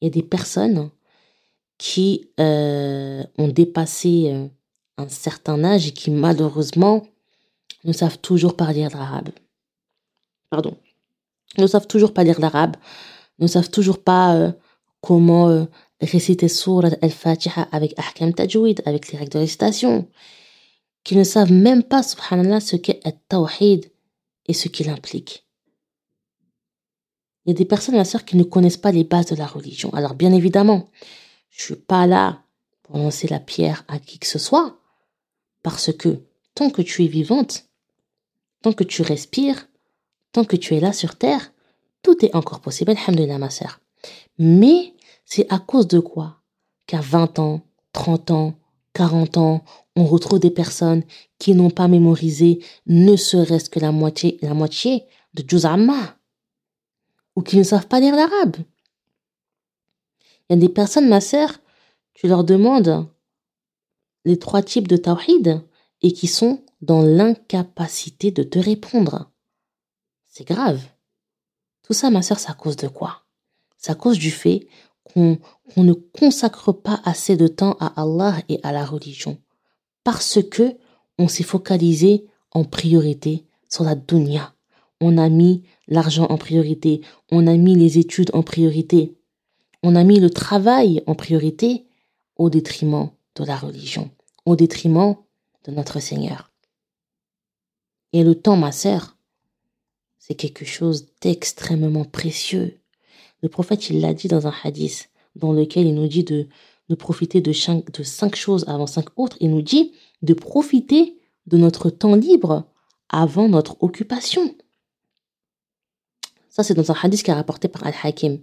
il 0.01 0.07
y 0.07 0.09
a 0.09 0.11
des 0.11 0.23
personnes 0.23 0.91
qui 1.77 2.31
euh, 2.41 3.23
ont 3.37 3.49
dépassé 3.49 4.33
euh, 4.33 4.49
un 4.97 5.09
certain 5.09 5.63
âge 5.65 5.89
et 5.89 5.93
qui, 5.93 6.11
malheureusement, 6.11 7.07
ne 7.89 7.93
savent 7.93 8.19
toujours 8.19 8.55
pas 8.55 8.73
lire 8.73 8.91
l'arabe. 8.97 9.31
Pardon. 10.51 10.77
Ne 11.57 11.67
savent 11.67 11.87
toujours 11.87 12.13
pas 12.13 12.23
lire 12.23 12.39
l'arabe. 12.39 12.77
Ne 13.39 13.47
savent 13.47 13.71
toujours 13.71 14.03
pas 14.03 14.37
euh, 14.37 14.53
comment 15.01 15.49
euh, 15.49 15.65
réciter 16.01 16.49
Surat 16.49 16.91
al-Fatiha 17.03 17.69
avec 17.73 17.99
Ahkam 17.99 18.35
Tajwid, 18.35 18.83
avec 18.85 19.11
les 19.11 19.19
règles 19.19 19.33
de 19.33 19.39
récitation. 19.39 20.09
Qui 21.03 21.17
ne 21.17 21.25
savent 21.25 21.53
même 21.53 21.83
pas, 21.83 22.03
subhanallah, 22.03 22.61
ce 22.61 22.77
qu'est 22.77 23.01
tawhid 23.29 23.91
et 24.47 24.53
ce 24.53 24.69
qu'il 24.69 24.91
implique. 24.91 25.47
Il 27.45 27.51
y 27.51 27.53
a 27.53 27.55
des 27.55 27.65
personnes, 27.65 27.97
ma 27.97 28.05
sœur, 28.05 28.27
qui 28.27 28.37
ne 28.37 28.43
connaissent 28.43 28.77
pas 28.77 28.93
les 28.93 29.05
bases 29.05 29.27
de 29.27 29.37
la 29.37 29.47
religion. 29.47 29.91
Alors, 29.95 30.15
bien 30.15 30.33
évidemment, 30.33 30.91
je 31.49 31.63
suis 31.63 31.77
pas 31.77 32.07
là 32.07 32.43
pour 32.83 32.99
lancer 32.99 33.29
la 33.29 33.41
pierre 33.41 33.85
à 33.89 33.99
qui 33.99 34.19
que 34.19 34.27
ce 34.27 34.39
soit, 34.39 34.77
parce 35.63 35.93
que 35.93 36.21
tant 36.55 36.71
que 36.71 36.83
tu 36.83 37.05
es 37.05 37.09
vivante, 37.09 37.68
Tant 38.63 38.73
que 38.73 38.85
tu 38.85 39.03
respires, 39.03 39.69
tant 40.33 40.45
que 40.45 40.57
tu 40.57 40.75
es 40.75 40.81
là 40.81 40.93
sur 40.93 41.17
terre, 41.17 41.53
tout 42.03 42.25
est 42.25 42.35
encore 42.35 42.61
possible, 42.61 42.93
alhamdulillah 42.93 43.39
ma 43.39 43.51
sœur. 43.51 43.81
Mais 44.39 44.95
c'est 45.25 45.47
à 45.53 45.59
cause 45.59 45.89
de 45.89 46.01
quoi 46.01 46.41
qu'à 46.87 47.01
20 47.01 47.39
ans, 47.39 47.61
30 47.93 48.31
ans, 48.31 48.55
40 48.95 49.37
ans, 49.37 49.65
on 49.97 50.05
retrouve 50.05 50.39
des 50.41 50.51
personnes 50.51 51.03
qui 51.39 51.55
n'ont 51.55 51.71
pas 51.71 51.89
mémorisé 51.89 52.65
ne 52.87 53.17
serait-ce 53.17 53.71
que 53.71 53.81
la 53.81 53.93
moitié, 53.93 54.39
la 54.43 54.55
moitié 54.55 55.05
de 55.35 55.45
Juz'amma 55.47 56.17
ou 57.37 57.43
qui 57.43 57.57
ne 57.57 57.63
savent 57.63 57.87
pas 57.87 58.01
lire 58.01 58.17
l'arabe. 58.17 58.57
Il 60.49 60.55
y 60.55 60.59
a 60.59 60.61
des 60.61 60.69
personnes, 60.69 61.09
ma 61.09 61.21
sœur, 61.21 61.61
tu 62.15 62.27
leur 62.27 62.43
demandes 62.43 63.07
les 64.25 64.39
trois 64.39 64.63
types 64.63 64.89
de 64.89 64.97
tawhid 64.97 65.63
et 66.03 66.13
qui 66.13 66.27
sont 66.27 66.63
dans 66.81 67.03
l'incapacité 67.03 68.31
de 68.31 68.43
te 68.43 68.59
répondre. 68.59 69.31
C'est 70.27 70.47
grave. 70.47 70.83
Tout 71.83 71.93
ça, 71.93 72.11
ma 72.11 72.23
sœur, 72.23 72.39
c'est 72.39 72.51
à 72.51 72.55
cause 72.55 72.77
de 72.77 72.89
quoi? 72.89 73.25
C'est 73.77 73.93
à 73.93 73.95
cause 73.95 74.19
du 74.19 74.31
fait 74.31 74.67
qu'on 75.03 75.39
ne 75.77 75.93
consacre 75.93 76.73
pas 76.73 77.01
assez 77.05 77.37
de 77.37 77.49
temps 77.49 77.77
à 77.81 78.01
Allah 78.01 78.37
et 78.49 78.61
à 78.63 78.73
la 78.73 78.85
religion. 78.85 79.39
Parce 80.05 80.43
que 80.43 80.77
on 81.19 81.29
s'est 81.29 81.43
focalisé 81.43 82.27
en 82.53 82.65
priorité 82.65 83.45
sur 83.69 83.85
la 83.85 83.95
dunya. 83.95 84.55
On 85.01 85.19
a 85.19 85.29
mis 85.29 85.65
l'argent 85.87 86.27
en 86.27 86.39
priorité, 86.39 87.01
on 87.31 87.47
a 87.47 87.57
mis 87.57 87.75
les 87.75 87.99
études 87.99 88.31
en 88.35 88.43
priorité, 88.43 89.17
on 89.83 89.95
a 89.95 90.05
mis 90.05 90.19
le 90.21 90.31
travail 90.31 91.03
en 91.07 91.15
priorité 91.15 91.87
au 92.37 92.51
détriment 92.51 93.11
de 93.37 93.45
la 93.45 93.57
religion, 93.57 94.11
au 94.45 94.57
détriment 94.57 95.17
de 95.65 95.73
notre 95.73 96.01
Seigneur. 96.01 96.48
Et 98.13 98.25
le 98.25 98.35
temps, 98.35 98.57
ma 98.57 98.73
sœur, 98.73 99.17
c'est 100.19 100.35
quelque 100.35 100.65
chose 100.65 101.07
d'extrêmement 101.21 102.05
précieux. 102.05 102.81
Le 103.43 103.49
prophète, 103.49 103.91
il 103.91 104.01
l'a 104.01 104.15
dit 104.15 104.29
dans 104.29 104.47
un 104.47 104.55
hadith 104.63 105.11
dans 105.37 105.53
lequel 105.53 105.87
il 105.87 105.95
nous 105.95 106.09
dit 106.09 106.25
de, 106.25 106.49
profiter 106.97 107.41
de 107.41 107.53
cinq, 107.53 108.37
choses 108.37 108.65
avant 108.69 108.87
cinq 108.87 109.07
autres. 109.17 109.37
Il 109.41 109.51
nous 109.51 109.63
dit 109.63 109.93
de 110.23 110.35
profiter 110.35 111.19
de 111.47 111.57
notre 111.57 111.91
temps 111.91 112.15
libre 112.15 112.65
avant 113.09 113.49
notre 113.49 113.83
occupation. 113.83 114.55
Ça, 116.49 116.63
c'est 116.65 116.75
dans 116.75 116.91
un 116.91 116.97
hadith 117.01 117.23
qui 117.23 117.31
est 117.31 117.35
rapporté 117.35 117.69
par 117.69 117.87
Al-Hakim 117.87 118.41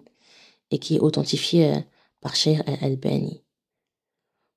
et 0.71 0.79
qui 0.79 0.95
est 0.95 0.99
authentifié 0.99 1.73
euh, 1.73 1.79
par 2.21 2.35
Sheikh 2.35 2.61
Al-Albani. 2.65 3.41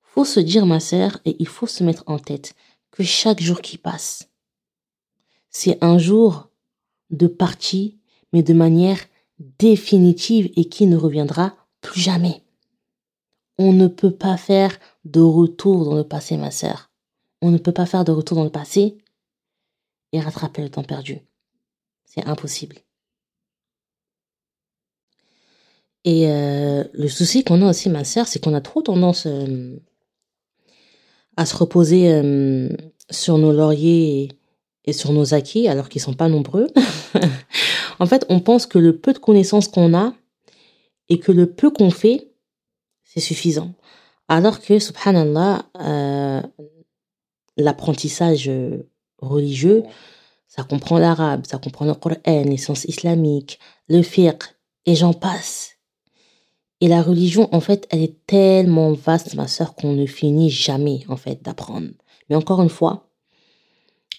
Faut 0.01 0.25
se 0.25 0.39
dire, 0.39 0.65
ma 0.65 0.79
sœur, 0.79 1.19
et 1.25 1.35
il 1.39 1.47
faut 1.47 1.67
se 1.67 1.83
mettre 1.83 2.03
en 2.07 2.17
tête 2.17 2.55
que 2.91 3.03
chaque 3.03 3.41
jour 3.41 3.61
qui 3.61 3.77
passe, 3.77 4.28
c'est 5.49 5.83
un 5.83 5.97
jour 5.97 6.49
de 7.09 7.27
partie, 7.27 7.99
mais 8.33 8.43
de 8.43 8.53
manière 8.53 8.99
définitive 9.57 10.51
et 10.55 10.65
qui 10.65 10.85
ne 10.85 10.97
reviendra 10.97 11.55
plus 11.81 12.01
jamais. 12.01 12.43
On 13.57 13.73
ne 13.73 13.87
peut 13.87 14.15
pas 14.15 14.37
faire 14.37 14.77
de 15.05 15.21
retour 15.21 15.85
dans 15.85 15.95
le 15.95 16.03
passé, 16.03 16.37
ma 16.37 16.51
sœur. 16.51 16.91
On 17.41 17.51
ne 17.51 17.57
peut 17.57 17.71
pas 17.71 17.85
faire 17.85 18.05
de 18.05 18.11
retour 18.11 18.37
dans 18.37 18.43
le 18.43 18.49
passé 18.49 18.97
et 20.11 20.19
rattraper 20.19 20.61
le 20.61 20.69
temps 20.69 20.83
perdu. 20.83 21.19
C'est 22.05 22.25
impossible. 22.25 22.77
Et 26.05 26.29
euh, 26.29 26.83
le 26.93 27.07
souci 27.07 27.43
qu'on 27.43 27.61
a 27.61 27.69
aussi, 27.69 27.89
ma 27.89 28.03
sœur, 28.03 28.27
c'est 28.27 28.41
qu'on 28.41 28.53
a 28.53 28.61
trop 28.61 28.81
tendance 28.81 29.25
euh, 29.25 29.77
à 31.37 31.45
se 31.45 31.55
reposer 31.55 32.13
euh, 32.13 32.69
sur 33.09 33.37
nos 33.37 33.51
lauriers 33.51 34.29
sur 34.93 35.13
nos 35.13 35.33
acquis, 35.33 35.67
alors 35.67 35.89
qu'ils 35.89 36.01
sont 36.01 36.13
pas 36.13 36.27
nombreux. 36.27 36.67
en 37.99 38.05
fait, 38.05 38.25
on 38.29 38.39
pense 38.39 38.65
que 38.65 38.79
le 38.79 38.97
peu 38.97 39.13
de 39.13 39.19
connaissances 39.19 39.67
qu'on 39.67 39.93
a 39.93 40.13
et 41.09 41.19
que 41.19 41.31
le 41.31 41.51
peu 41.51 41.71
qu'on 41.71 41.91
fait, 41.91 42.31
c'est 43.03 43.19
suffisant. 43.19 43.73
Alors 44.27 44.61
que, 44.61 44.77
subhanallah, 44.77 45.65
l'apprentissage 47.57 48.49
religieux, 49.17 49.83
ça 50.47 50.63
comprend 50.63 50.97
l'arabe, 50.97 51.45
ça 51.45 51.57
comprend 51.57 51.85
le 51.85 51.93
Coran, 51.93 52.15
les 52.25 52.57
sciences 52.57 52.85
islamiques, 52.85 53.59
le 53.87 54.01
fiqh, 54.01 54.43
et 54.85 54.95
j'en 54.95 55.13
passe. 55.13 55.77
Et 56.81 56.87
la 56.87 57.01
religion, 57.01 57.49
en 57.53 57.59
fait, 57.59 57.87
elle 57.89 58.01
est 58.01 58.25
tellement 58.25 58.93
vaste, 58.93 59.35
ma 59.35 59.47
sœur, 59.47 59.75
qu'on 59.75 59.93
ne 59.93 60.05
finit 60.05 60.49
jamais, 60.49 61.03
en 61.09 61.17
fait, 61.17 61.43
d'apprendre. 61.43 61.89
Mais 62.29 62.35
encore 62.35 62.61
une 62.61 62.69
fois, 62.69 63.08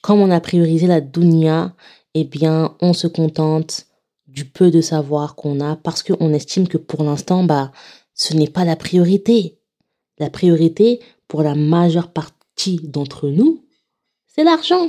comme 0.03 0.21
on 0.21 0.31
a 0.31 0.41
priorisé 0.41 0.87
la 0.87 1.01
dunya, 1.01 1.75
eh 2.15 2.25
bien, 2.25 2.77
on 2.81 2.93
se 2.93 3.07
contente 3.07 3.87
du 4.27 4.45
peu 4.45 4.71
de 4.71 4.81
savoir 4.81 5.35
qu'on 5.35 5.61
a 5.61 5.77
parce 5.77 6.03
qu'on 6.03 6.33
estime 6.33 6.69
que 6.69 6.79
pour 6.79 7.03
l'instant, 7.03 7.45
bah, 7.45 7.73
ce 8.15 8.35
n'est 8.35 8.49
pas 8.49 8.65
la 8.65 8.77
priorité. 8.77 9.59
La 10.19 10.31
priorité, 10.31 11.01
pour 11.29 11.43
la 11.43 11.55
majeure 11.55 12.13
partie 12.13 12.81
d'entre 12.83 13.29
nous, 13.29 13.65
c'est 14.27 14.45
l'argent. 14.45 14.89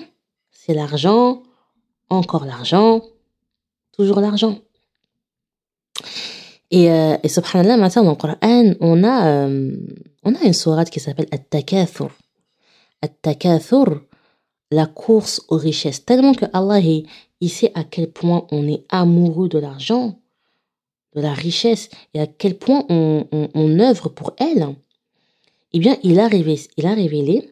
C'est 0.51 0.74
l'argent, 0.74 1.44
encore 2.10 2.46
l'argent, 2.46 3.01
toujours 3.91 4.20
l'argent. 4.20 4.60
Et, 6.70 6.91
euh, 6.91 7.18
et 7.24 7.27
subhanallah, 7.27 7.77
maintenant 7.77 8.03
dans 8.03 8.12
le 8.12 8.15
Coran, 8.15 8.74
on 8.80 9.03
a, 9.03 9.27
euh, 9.27 9.75
on 10.24 10.36
a 10.36 10.44
une 10.44 10.53
sourate 10.53 10.89
qui 10.89 11.00
s'appelle 11.00 11.27
At-Takathur. 11.32 12.12
At-Takathur, 13.01 14.01
la 14.72 14.86
course 14.86 15.42
aux 15.50 15.58
richesses. 15.58 16.06
Tellement 16.06 16.34
que 16.34 16.46
Allah, 16.54 16.80
il 16.80 17.50
sait 17.50 17.72
à 17.75 17.84
quel 17.84 18.10
point 18.10 18.48
on 18.51 18.68
est 18.68 18.86
amoureux 18.90 19.50
de 19.50 19.60
l'argent, 19.60 20.18
de 21.13 21.22
la 21.22 21.34
richesse, 21.34 21.90
et 22.13 22.22
à 22.22 22.28
quel 22.28 22.58
point 22.58 22.86
on, 22.90 23.28
on, 23.32 23.80
œuvre 23.80 24.10
pour 24.10 24.34
elle. 24.38 24.75
Eh 25.74 25.80
bien, 25.80 25.98
il 26.04 26.20
a, 26.20 26.28
révélé, 26.28 27.50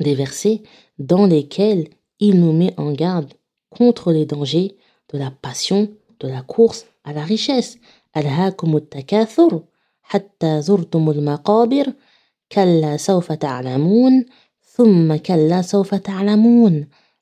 des 0.00 0.14
versets 0.14 0.62
dans 0.98 1.26
lesquels 1.26 1.88
il 2.20 2.40
nous 2.40 2.52
met 2.52 2.72
en 2.78 2.92
garde 2.92 3.32
contre 3.70 4.12
les 4.12 4.24
dangers 4.24 4.76
de 5.12 5.18
la 5.18 5.30
passion, 5.30 5.90
de 6.20 6.28
la 6.28 6.42
course 6.42 6.86
à 7.04 7.12
la 7.12 7.24
richesse. 7.24 7.78
hatta 8.14 10.62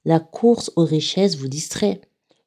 la 0.05 0.21
course 0.21 0.71
aux 0.77 0.85
richesses 0.85 1.37
vous 1.37 1.49
distrait 1.49 2.01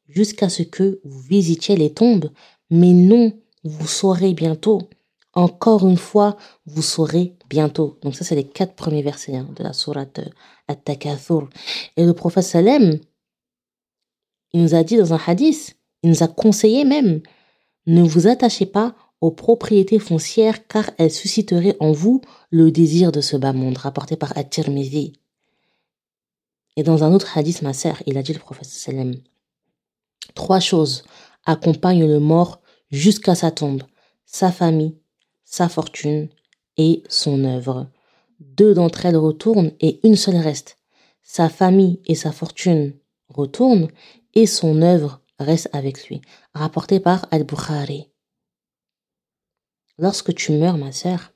jusqu'à 0.07 0.49
ce 0.49 0.63
que 0.63 0.99
vous 1.03 1.19
visitiez 1.19 1.75
les 1.75 1.93
tombes, 1.93 2.31
mais 2.69 2.93
non, 2.93 3.33
vous 3.63 3.87
saurez 3.87 4.33
bientôt. 4.33 4.89
Encore 5.33 5.87
une 5.87 5.97
fois, 5.97 6.37
vous 6.65 6.81
saurez 6.81 7.35
bientôt. 7.49 7.97
Donc 8.01 8.15
ça, 8.15 8.23
c'est 8.23 8.35
les 8.35 8.47
quatre 8.47 8.75
premiers 8.75 9.01
versets 9.01 9.35
hein, 9.35 9.49
de 9.55 9.63
la 9.63 9.73
sourate 9.73 10.19
euh, 10.19 10.29
At-Takathur. 10.67 11.49
Et 11.97 12.05
le 12.05 12.13
prophète 12.13 12.43
Salem, 12.43 12.99
il 14.53 14.61
nous 14.61 14.75
a 14.75 14.83
dit 14.83 14.97
dans 14.97 15.13
un 15.13 15.19
hadith, 15.25 15.77
il 16.03 16.09
nous 16.09 16.23
a 16.23 16.27
conseillé 16.27 16.83
même, 16.85 17.21
ne 17.85 18.03
vous 18.03 18.27
attachez 18.27 18.65
pas 18.65 18.95
aux 19.21 19.31
propriétés 19.31 19.99
foncières 19.99 20.67
car 20.67 20.91
elles 20.97 21.11
susciteraient 21.11 21.77
en 21.79 21.91
vous 21.91 22.21
le 22.51 22.71
désir 22.71 23.11
de 23.11 23.21
ce 23.21 23.35
bas 23.35 23.53
monde, 23.53 23.77
rapporté 23.77 24.15
par 24.15 24.37
At-Tirmidhi. 24.37 25.13
Et 26.75 26.83
dans 26.83 27.03
un 27.03 27.13
autre 27.13 27.37
hadith, 27.37 27.61
ma 27.61 27.73
sœur, 27.73 28.01
il 28.05 28.17
a 28.17 28.23
dit 28.23 28.33
le 28.33 28.39
prophète 28.39 28.65
sallam, 28.65 29.15
trois 30.35 30.59
choses 30.59 31.03
accompagnent 31.45 32.07
le 32.07 32.19
mort 32.19 32.61
jusqu'à 32.91 33.35
sa 33.35 33.51
tombe, 33.51 33.83
sa 34.25 34.51
famille, 34.51 34.95
sa 35.43 35.67
fortune 35.67 36.29
et 36.77 37.03
son 37.09 37.43
œuvre. 37.43 37.87
Deux 38.39 38.73
d'entre 38.73 39.05
elles 39.05 39.17
retournent 39.17 39.73
et 39.81 39.99
une 40.07 40.15
seule 40.15 40.37
reste. 40.37 40.77
Sa 41.23 41.49
famille 41.49 41.99
et 42.05 42.15
sa 42.15 42.31
fortune 42.31 42.93
retournent 43.27 43.89
et 44.33 44.45
son 44.45 44.81
œuvre 44.81 45.21
reste 45.39 45.69
avec 45.73 46.07
lui. 46.07 46.21
Rapporté 46.53 46.99
par 46.99 47.27
Al-Bukhari. 47.31 48.08
Lorsque 50.01 50.33
tu 50.33 50.53
meurs, 50.53 50.77
ma 50.77 50.93
sœur, 50.93 51.33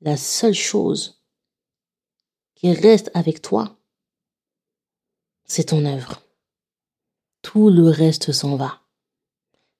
la 0.00 0.16
seule 0.16 0.54
chose 0.54 1.22
qui 2.56 2.72
reste 2.72 3.12
avec 3.14 3.42
toi, 3.42 3.78
c'est 5.44 5.66
ton 5.66 5.84
œuvre. 5.84 6.20
Tout 7.42 7.70
le 7.70 7.88
reste 7.88 8.32
s'en 8.32 8.56
va. 8.56 8.80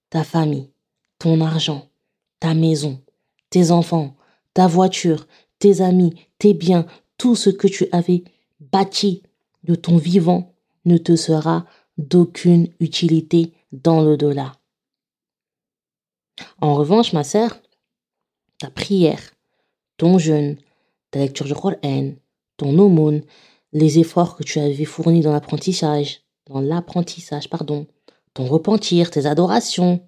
Ta 0.08 0.22
famille, 0.22 0.70
ton 1.18 1.40
argent, 1.40 1.90
ta 2.38 2.54
maison, 2.54 3.02
tes 3.50 3.72
enfants, 3.72 4.16
ta 4.52 4.68
voiture, 4.68 5.26
tes 5.58 5.80
amis, 5.80 6.14
tes 6.38 6.54
biens, 6.54 6.86
tout 7.18 7.34
ce 7.34 7.50
que 7.50 7.66
tu 7.66 7.88
avais 7.90 8.22
bâti 8.60 9.24
de 9.64 9.74
ton 9.74 9.96
vivant 9.96 10.54
ne 10.84 10.96
te 10.96 11.16
sera 11.16 11.66
d'aucune 11.98 12.72
utilité 12.78 13.52
dans 13.72 14.00
l'au-delà. 14.00 14.52
En 16.60 16.74
revanche, 16.74 17.12
ma 17.12 17.24
sœur, 17.24 17.60
ta 18.58 18.70
prière, 18.70 19.20
ton 19.96 20.18
jeûne, 20.18 20.56
ta 21.10 21.20
lecture 21.20 21.46
du 21.46 21.54
Coran, 21.54 22.12
ton 22.56 22.78
aumône, 22.78 23.22
les 23.72 23.98
efforts 23.98 24.36
que 24.36 24.44
tu 24.44 24.58
avais 24.58 24.84
fournis 24.84 25.20
dans 25.20 25.32
l'apprentissage, 25.32 26.22
dans 26.46 26.60
l'apprentissage, 26.60 27.48
pardon, 27.48 27.86
ton 28.32 28.46
repentir, 28.46 29.10
tes 29.10 29.26
adorations, 29.26 30.00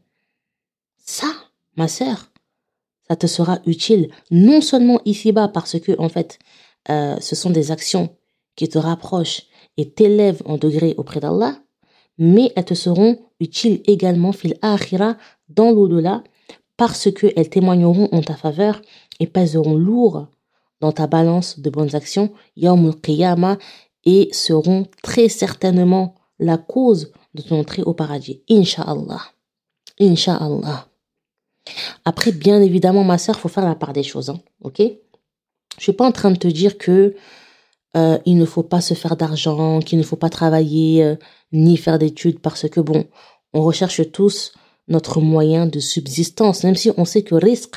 ça, 0.98 1.32
ma 1.76 1.88
sœur, 1.88 2.32
ça 3.08 3.16
te 3.16 3.26
sera 3.26 3.60
utile 3.66 4.10
non 4.30 4.60
seulement 4.60 5.00
ici-bas 5.04 5.48
parce 5.48 5.78
que 5.78 5.98
en 6.00 6.08
fait, 6.08 6.38
euh, 6.90 7.16
ce 7.20 7.36
sont 7.36 7.50
des 7.50 7.70
actions 7.70 8.16
qui 8.56 8.68
te 8.68 8.78
rapprochent 8.78 9.42
et 9.76 9.90
t'élèvent 9.90 10.42
en 10.44 10.56
degré 10.56 10.94
auprès 10.96 11.20
d'Allah, 11.20 11.58
mais 12.18 12.52
elles 12.56 12.64
te 12.64 12.74
seront 12.74 13.18
utiles 13.40 13.82
également 13.84 14.32
fil 14.32 14.56
akhira 14.62 15.16
dans 15.48 15.70
l'au-delà 15.70 16.24
parce 16.76 17.10
qu'elles 17.10 17.48
témoigneront 17.48 18.08
en 18.12 18.22
ta 18.22 18.34
faveur 18.34 18.82
et 19.20 19.26
pèseront 19.26 19.76
lourd 19.76 20.26
dans 20.80 20.92
ta 20.92 21.06
balance 21.06 21.58
de 21.58 21.70
bonnes 21.70 21.94
actions 21.94 22.32
yawmul 22.56 23.00
qiyamah 23.00 23.58
et 24.04 24.28
seront 24.32 24.86
très 25.02 25.28
certainement 25.28 26.14
la 26.38 26.58
cause 26.58 27.12
de 27.34 27.42
ton 27.42 27.60
entrée 27.60 27.82
au 27.82 27.94
paradis. 27.94 28.42
Inch'Allah. 28.50 29.22
Inch'Allah. 29.98 30.86
Après, 32.04 32.30
bien 32.30 32.60
évidemment, 32.62 33.04
ma 33.04 33.18
sœur, 33.18 33.38
faut 33.38 33.48
faire 33.48 33.64
la 33.64 33.74
part 33.74 33.92
des 33.92 34.02
choses, 34.02 34.30
hein, 34.30 34.40
ok? 34.62 34.80
Je 35.78 35.82
suis 35.82 35.92
pas 35.92 36.06
en 36.06 36.12
train 36.12 36.30
de 36.30 36.36
te 36.36 36.46
dire 36.46 36.78
que 36.78 37.16
euh, 37.96 38.18
il 38.24 38.36
ne 38.36 38.44
faut 38.44 38.62
pas 38.62 38.80
se 38.80 38.94
faire 38.94 39.16
d'argent, 39.16 39.80
qu'il 39.80 39.98
ne 39.98 40.04
faut 40.04 40.16
pas 40.16 40.30
travailler 40.30 41.02
euh, 41.02 41.16
ni 41.52 41.76
faire 41.76 41.98
d'études 41.98 42.40
parce 42.40 42.68
que 42.68 42.80
bon, 42.80 43.06
on 43.52 43.62
recherche 43.62 44.10
tous 44.12 44.52
notre 44.88 45.20
moyen 45.20 45.66
de 45.66 45.80
subsistance, 45.80 46.64
même 46.64 46.76
si 46.76 46.90
on 46.96 47.04
sait 47.04 47.22
que 47.22 47.34
risque, 47.34 47.76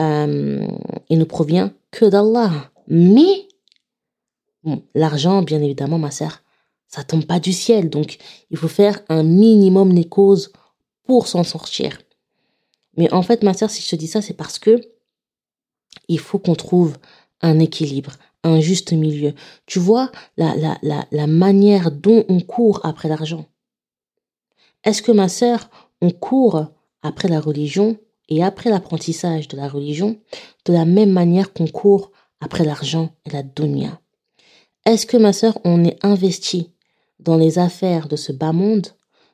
euh, 0.00 0.66
il 1.08 1.18
ne 1.18 1.24
provient 1.24 1.72
que 1.90 2.04
d'Allah. 2.06 2.70
Mais 2.88 3.48
l'argent, 4.94 5.42
bien 5.42 5.60
évidemment, 5.62 5.98
ma 5.98 6.10
sœur, 6.10 6.42
ça 6.88 7.04
tombe 7.04 7.26
pas 7.26 7.40
du 7.40 7.52
ciel, 7.52 7.90
donc 7.90 8.18
il 8.50 8.56
faut 8.56 8.68
faire 8.68 9.00
un 9.08 9.22
minimum 9.22 9.92
les 9.92 10.08
causes 10.08 10.52
pour 11.04 11.28
s'en 11.28 11.44
sortir. 11.44 11.98
Mais 12.96 13.12
en 13.12 13.22
fait, 13.22 13.42
ma 13.42 13.54
sœur, 13.54 13.70
si 13.70 13.82
je 13.82 13.90
te 13.90 13.96
dis 13.96 14.08
ça, 14.08 14.22
c'est 14.22 14.34
parce 14.34 14.58
que 14.58 14.80
il 16.08 16.18
faut 16.18 16.38
qu'on 16.38 16.54
trouve 16.54 16.96
un 17.40 17.58
équilibre, 17.58 18.12
un 18.42 18.60
juste 18.60 18.92
milieu. 18.92 19.34
Tu 19.66 19.78
vois 19.78 20.10
la, 20.36 20.54
la, 20.56 21.06
la 21.10 21.26
manière 21.26 21.90
dont 21.90 22.24
on 22.28 22.40
court 22.40 22.80
après 22.84 23.08
l'argent. 23.08 23.46
Est-ce 24.84 25.02
que 25.02 25.12
ma 25.12 25.28
sœur, 25.28 25.70
on 26.00 26.10
court 26.10 26.66
après 27.02 27.28
la 27.28 27.40
religion 27.40 27.98
et 28.28 28.42
après 28.44 28.70
l'apprentissage 28.70 29.48
de 29.48 29.56
la 29.56 29.68
religion 29.68 30.20
de 30.64 30.72
la 30.72 30.84
même 30.84 31.10
manière 31.10 31.52
qu'on 31.52 31.66
court 31.66 32.12
après 32.40 32.64
l'argent 32.64 33.10
et 33.26 33.30
la 33.30 33.42
dunya? 33.42 34.00
Est-ce 34.84 35.06
que 35.06 35.16
ma 35.16 35.32
sœur, 35.32 35.58
on 35.64 35.84
est 35.84 36.02
investi 36.04 36.72
dans 37.18 37.36
les 37.36 37.58
affaires 37.58 38.08
de 38.08 38.16
ce 38.16 38.32
bas 38.32 38.52
monde 38.52 38.88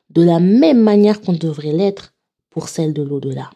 de 0.09 0.23
la 0.23 0.39
même 0.39 0.81
manière 0.81 1.21
qu'on 1.21 1.33
devrait 1.33 1.71
l'être 1.71 2.13
pour 2.49 2.67
celle 2.67 2.93
de 2.93 3.03
l'au-delà? 3.03 3.51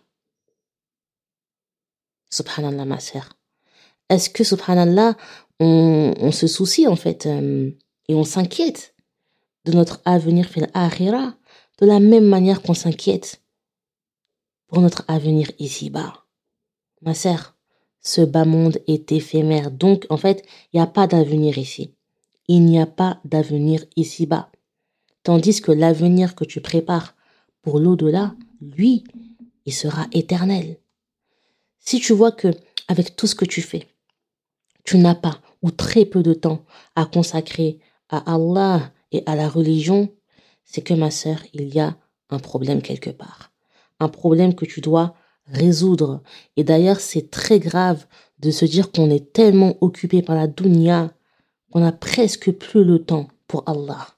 Subhanallah, 2.30 2.86
ma 2.86 3.00
sœur. 3.00 3.30
Est-ce 4.10 4.30
que, 4.30 4.44
subhanallah, 4.44 5.18
on, 5.60 6.32
se 6.32 6.48
soucie 6.48 6.88
en 6.88 6.96
fait 6.96 7.26
euh, 7.26 7.72
et 8.08 8.16
on 8.16 8.24
s'inquiète 8.24 8.96
de 9.66 9.74
notre 9.74 10.02
avenir 10.06 10.46
fil 10.48 10.70
de 11.80 11.86
la 11.86 12.00
même 12.00 12.26
manière 12.26 12.62
qu'on 12.62 12.74
s'inquiète 12.74 13.42
pour 14.68 14.82
notre 14.82 15.04
avenir 15.08 15.52
ici-bas. 15.60 16.26
Ma 17.02 17.14
sœur, 17.14 17.56
ce 18.02 18.22
bas 18.22 18.46
monde 18.46 18.80
est 18.88 19.12
éphémère, 19.12 19.72
donc 19.72 20.06
en 20.10 20.18
fait, 20.18 20.46
il 20.72 20.78
n'y 20.78 20.82
a 20.82 20.88
pas 20.88 21.08
d'avenir 21.08 21.58
ici. 21.58 21.96
Il 22.48 22.66
n'y 22.66 22.80
a 22.80 22.86
pas 22.86 23.20
d'avenir 23.26 23.86
ici-bas. 23.96 24.52
Tandis 25.24 25.62
que 25.62 25.72
l'avenir 25.72 26.36
que 26.36 26.46
tu 26.46 26.62
prépares 26.62 27.16
pour 27.62 27.80
l'au-delà, 27.80 28.36
lui, 28.62 29.04
il 29.66 29.74
sera 29.74 30.08
éternel. 30.12 30.78
Si 31.80 32.00
tu 32.00 32.14
vois 32.14 32.32
que 32.32 32.50
avec 32.88 33.16
tout 33.16 33.28
ce 33.28 33.36
que 33.36 33.46
tu 33.46 33.62
fais, 33.62 33.88
tu 34.84 34.98
n'as 34.98 35.16
pas 35.16 35.42
ou 35.62 35.72
très 35.72 36.06
peu 36.06 36.24
de 36.24 36.34
temps 36.34 36.66
à 36.96 37.06
consacrer 37.06 37.80
à 38.10 38.34
Allah 38.34 38.92
et 39.12 39.24
à 39.26 39.36
la 39.36 39.48
religion, 39.48 40.10
c'est 40.72 40.84
que 40.84 40.94
ma 40.94 41.10
sœur, 41.10 41.40
il 41.54 41.74
y 41.74 41.80
a 41.80 41.98
un 42.30 42.38
problème 42.38 42.84
quelque 42.84 43.10
part. 43.10 43.52
Un 44.00 44.08
problème 44.08 44.54
que 44.54 44.66
tu 44.66 44.82
dois 44.82 45.16
résoudre. 45.48 46.22
Et 46.58 46.64
d'ailleurs, 46.64 47.00
c'est 47.00 47.32
très 47.32 47.60
grave 47.60 48.06
de 48.38 48.52
se 48.52 48.66
dire 48.66 48.92
qu'on 48.92 49.10
est 49.10 49.34
tellement 49.34 49.78
occupé 49.82 50.22
par 50.22 50.36
la 50.36 50.46
dunya 50.46 51.12
qu'on 51.72 51.84
a 51.84 51.92
presque 51.92 52.52
plus 52.52 52.84
le 52.84 53.04
temps 53.04 53.30
pour 53.48 53.68
Allah. 53.68 54.10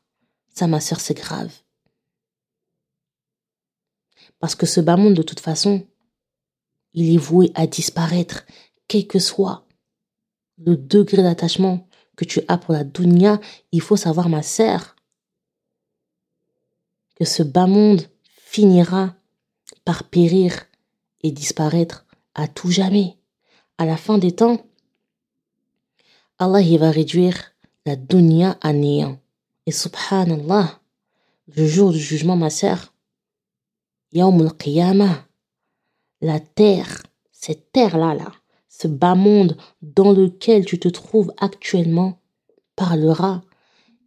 Ça, 0.53 0.67
ma 0.67 0.81
sœur, 0.81 0.99
c'est 0.99 1.13
grave. 1.13 1.53
Parce 4.39 4.55
que 4.55 4.65
ce 4.65 4.81
bas 4.81 4.97
monde, 4.97 5.13
de 5.13 5.23
toute 5.23 5.39
façon, 5.39 5.87
il 6.93 7.13
est 7.13 7.17
voué 7.17 7.51
à 7.55 7.65
disparaître, 7.65 8.45
quel 8.89 9.07
que 9.07 9.19
soit 9.19 9.65
le 10.57 10.75
degré 10.75 11.23
d'attachement 11.23 11.87
que 12.17 12.25
tu 12.25 12.41
as 12.49 12.57
pour 12.57 12.73
la 12.73 12.83
dunya, 12.83 13.39
il 13.71 13.81
faut 13.81 13.95
savoir, 13.95 14.27
ma 14.27 14.43
sœur, 14.43 14.97
que 17.15 17.25
ce 17.25 17.43
bas 17.43 17.67
monde 17.67 18.01
finira 18.25 19.15
par 19.85 20.03
périr 20.03 20.65
et 21.21 21.31
disparaître 21.31 22.05
à 22.35 22.47
tout 22.47 22.71
jamais. 22.71 23.17
À 23.77 23.85
la 23.85 23.97
fin 23.97 24.17
des 24.17 24.31
temps, 24.31 24.65
Allah 26.37 26.61
il 26.61 26.79
va 26.79 26.91
réduire 26.91 27.53
la 27.85 27.95
dunya 27.95 28.57
à 28.61 28.73
néant. 28.73 29.19
Et 29.65 29.71
subhanallah, 29.71 30.79
le 31.55 31.67
jour 31.67 31.91
du 31.91 31.99
jugement, 31.99 32.35
ma 32.35 32.49
sœur, 32.49 32.93
Yawm 34.13 34.41
al-Qiyamah, 34.41 35.25
la 36.21 36.39
terre, 36.39 37.03
cette 37.31 37.71
terre-là, 37.71 38.13
là, 38.13 38.31
ce 38.69 38.87
bas 38.87 39.15
monde 39.15 39.57
dans 39.81 40.11
lequel 40.11 40.65
tu 40.65 40.79
te 40.79 40.87
trouves 40.87 41.31
actuellement 41.39 42.19
parlera 42.75 43.41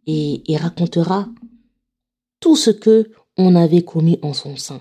et, 0.07 0.43
racontera 0.57 1.27
tout 2.44 2.56
ce 2.56 2.70
que 2.70 3.10
on 3.36 3.54
avait 3.54 3.82
commis 3.82 4.18
en 4.22 4.32
son 4.32 4.56
sein. 4.56 4.80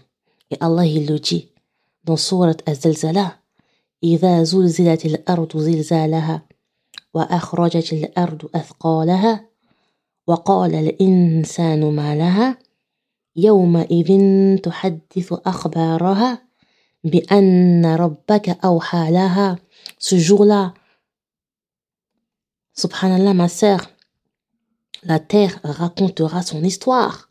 Et 0.52 0.58
Allah 0.60 0.86
il 0.86 1.06
le 1.08 1.20
dit 1.20 1.50
dans 2.04 2.18
Surat 2.18 2.58
Az-Zalzala 2.66 3.40
إذا 4.04 4.44
زلزلت 4.44 5.06
الأرض 5.06 5.58
زلزالها 5.58 6.46
وأخرجت 7.14 7.94
الأرض 7.94 8.50
أثقالها 8.56 9.46
وقال 10.28 10.76
الإنسان 10.76 11.96
ما 11.96 12.16
لها 12.16 12.58
يومئذ 13.36 14.10
تحدث 14.58 15.34
أخبارها 15.46 16.42
بأن 17.04 17.86
ربك 17.86 18.50
أوحى 18.66 19.12
لها 19.12 19.58
ce 19.98 20.18
jour-là, 20.18 20.74
subhanallah, 22.74 23.34
ma 23.34 23.48
sœur, 23.50 23.82
la 25.04 25.20
terre 25.20 25.60
racontera 25.64 26.42
son 26.42 26.64
histoire. 26.64 27.30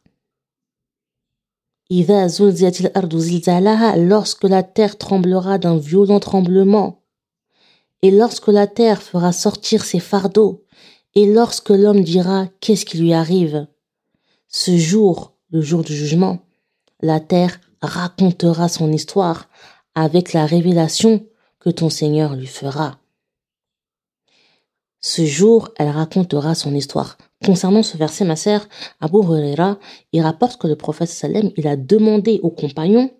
Lorsque 3.97 4.43
la 4.43 4.63
terre 4.63 4.97
tremblera 4.97 5.57
d'un 5.57 5.77
violent 5.77 6.19
tremblement, 6.19 7.03
et 8.01 8.11
lorsque 8.11 8.47
la 8.47 8.67
terre 8.67 9.01
fera 9.01 9.31
sortir 9.31 9.85
ses 9.85 9.99
fardeaux, 9.99 10.65
et 11.15 11.31
lorsque 11.31 11.69
l'homme 11.69 12.03
dira 12.03 12.47
qu'est-ce 12.59 12.85
qui 12.85 12.97
lui 12.97 13.13
arrive, 13.13 13.67
ce 14.47 14.77
jour, 14.77 15.35
le 15.51 15.61
jour 15.61 15.83
du 15.83 15.95
jugement, 15.95 16.39
la 17.01 17.19
terre 17.19 17.59
racontera 17.81 18.69
son 18.69 18.91
histoire 18.91 19.49
avec 19.95 20.33
la 20.33 20.45
révélation 20.45 21.25
que 21.59 21.69
ton 21.69 21.89
Seigneur 21.89 22.35
lui 22.35 22.47
fera. 22.47 22.99
Ce 25.01 25.25
jour, 25.25 25.69
elle 25.77 25.89
racontera 25.89 26.55
son 26.55 26.73
histoire. 26.73 27.17
Concernant 27.45 27.83
ce 27.83 27.97
verset, 27.97 28.23
ma 28.23 28.37
sœur, 28.37 28.67
Abu 29.01 29.17
Huraira, 29.17 29.77
il 30.13 30.21
rapporte 30.21 30.61
que 30.61 30.67
le 30.67 30.77
prophète 30.77 31.09
Salem, 31.09 31.51
il 31.57 31.67
a 31.67 31.75
demandé 31.75 32.39
aux 32.41 32.49
compagnons, 32.49 33.11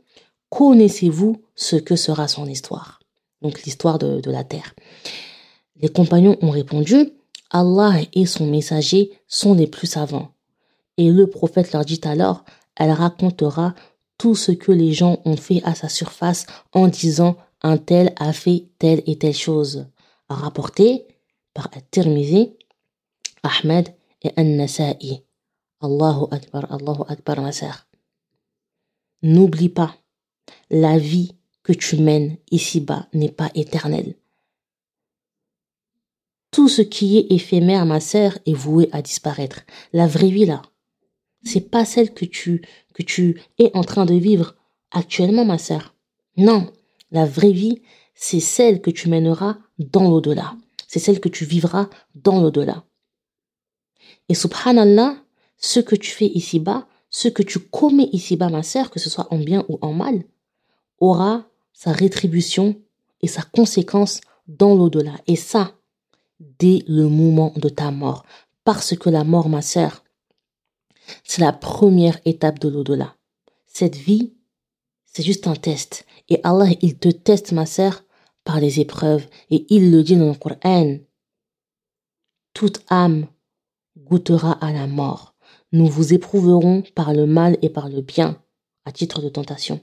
connaissez-vous 0.49 1.41
ce 1.55 1.75
que 1.75 1.97
sera 1.97 2.29
son 2.29 2.45
histoire? 2.47 2.99
Donc 3.41 3.63
l'histoire 3.63 3.99
de, 3.99 4.21
de 4.21 4.31
la 4.31 4.45
terre. 4.45 4.73
Les 5.75 5.89
compagnons 5.89 6.37
ont 6.41 6.51
répondu, 6.51 7.09
Allah 7.51 7.99
et 8.13 8.25
son 8.25 8.47
messager 8.47 9.11
sont 9.27 9.53
les 9.53 9.67
plus 9.67 9.87
savants. 9.87 10.29
Et 10.97 11.11
le 11.11 11.27
prophète 11.27 11.73
leur 11.73 11.83
dit 11.83 11.99
alors, 12.03 12.45
elle 12.77 12.91
racontera 12.91 13.75
tout 14.17 14.35
ce 14.35 14.53
que 14.53 14.71
les 14.71 14.93
gens 14.93 15.19
ont 15.25 15.35
fait 15.35 15.61
à 15.65 15.75
sa 15.75 15.89
surface 15.89 16.45
en 16.71 16.87
disant 16.87 17.35
un 17.61 17.77
tel 17.77 18.13
a 18.17 18.31
fait 18.31 18.67
telle 18.79 19.03
et 19.05 19.17
telle 19.17 19.35
chose. 19.35 19.87
Rapporté 20.29 21.05
par 21.53 21.69
At-Tirmizi, 21.73 22.53
Ahmed 23.43 23.93
An-Nasa'i. 24.37 25.23
Allahu 25.81 26.27
Akbar, 26.31 26.71
Allahu 26.71 27.03
Akbar, 27.07 27.41
ma 27.41 27.51
sœur. 27.51 27.87
N'oublie 29.21 29.69
pas, 29.69 29.95
la 30.69 30.97
vie 30.97 31.35
que 31.63 31.73
tu 31.73 31.97
mènes 31.97 32.37
ici-bas 32.51 33.07
n'est 33.13 33.31
pas 33.31 33.51
éternelle. 33.55 34.15
Tout 36.51 36.69
ce 36.69 36.81
qui 36.81 37.17
est 37.17 37.31
éphémère, 37.31 37.85
ma 37.85 37.99
sœur, 37.99 38.37
est 38.45 38.53
voué 38.53 38.89
à 38.91 39.01
disparaître. 39.01 39.61
La 39.91 40.07
vraie 40.07 40.29
vie, 40.29 40.45
là, 40.45 40.61
c'est 41.43 41.69
pas 41.69 41.85
celle 41.85 42.13
que 42.13 42.25
tu, 42.25 42.61
que 42.93 43.03
tu 43.03 43.41
es 43.57 43.71
en 43.73 43.83
train 43.83 44.05
de 44.05 44.13
vivre 44.13 44.55
actuellement, 44.91 45.45
ma 45.45 45.57
sœur. 45.57 45.95
Non, 46.37 46.71
la 47.11 47.25
vraie 47.25 47.51
vie, 47.51 47.81
c'est 48.13 48.39
celle 48.39 48.81
que 48.81 48.91
tu 48.91 49.09
mèneras 49.09 49.57
dans 49.79 50.09
l'au-delà. 50.09 50.55
C'est 50.87 50.99
celle 50.99 51.19
que 51.19 51.29
tu 51.29 51.45
vivras 51.45 51.89
dans 52.15 52.41
l'au-delà. 52.41 52.85
Et 54.29 54.35
subhanallah, 54.35 55.15
ce 55.57 55.79
que 55.79 55.95
tu 55.95 56.11
fais 56.11 56.27
ici-bas, 56.27 56.87
ce 57.09 57.27
que 57.27 57.43
tu 57.43 57.59
commets 57.59 58.09
ici-bas, 58.11 58.49
ma 58.49 58.63
sœur, 58.63 58.89
que 58.89 58.99
ce 58.99 59.09
soit 59.09 59.27
en 59.31 59.37
bien 59.37 59.65
ou 59.69 59.77
en 59.81 59.93
mal, 59.93 60.23
aura 60.99 61.45
sa 61.73 61.91
rétribution 61.91 62.75
et 63.21 63.27
sa 63.27 63.41
conséquence 63.41 64.21
dans 64.47 64.75
l'au-delà. 64.75 65.13
Et 65.27 65.35
ça, 65.35 65.73
dès 66.59 66.83
le 66.87 67.07
moment 67.07 67.53
de 67.55 67.69
ta 67.69 67.91
mort. 67.91 68.25
Parce 68.63 68.95
que 68.95 69.09
la 69.09 69.23
mort, 69.23 69.49
ma 69.49 69.61
sœur, 69.61 70.03
c'est 71.23 71.41
la 71.41 71.53
première 71.53 72.19
étape 72.25 72.59
de 72.59 72.69
l'au-delà. 72.69 73.15
Cette 73.67 73.95
vie, 73.95 74.33
c'est 75.05 75.23
juste 75.23 75.47
un 75.47 75.55
test. 75.55 76.05
Et 76.29 76.39
Allah, 76.43 76.69
il 76.81 76.97
te 76.97 77.09
teste, 77.09 77.51
ma 77.51 77.65
sœur, 77.65 78.03
par 78.43 78.59
les 78.59 78.79
épreuves. 78.79 79.27
Et 79.49 79.65
il 79.69 79.91
le 79.91 80.03
dit 80.03 80.15
dans 80.15 80.29
le 80.29 80.33
Coran. 80.33 80.97
Toute 82.53 82.81
âme 82.89 83.27
goûtera 84.05 84.51
à 84.53 84.71
la 84.71 84.87
mort. 84.87 85.35
Nous 85.71 85.87
vous 85.87 86.13
éprouverons 86.13 86.83
par 86.95 87.13
le 87.13 87.25
mal 87.25 87.57
et 87.61 87.69
par 87.69 87.89
le 87.89 88.01
bien, 88.01 88.37
à 88.85 88.91
titre 88.91 89.21
de 89.21 89.29
tentation. 89.29 89.79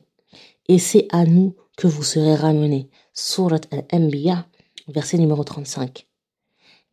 Et 0.68 0.78
c'est 0.78 1.08
à 1.10 1.24
nous 1.24 1.56
que 1.76 1.86
vous 1.86 2.02
serez 2.02 2.34
ramenés. 2.34 2.88
Surat 3.12 3.60
al-Anbiya, 3.70 4.46
verset 4.88 5.18
numéro 5.18 5.42
35. 5.42 6.06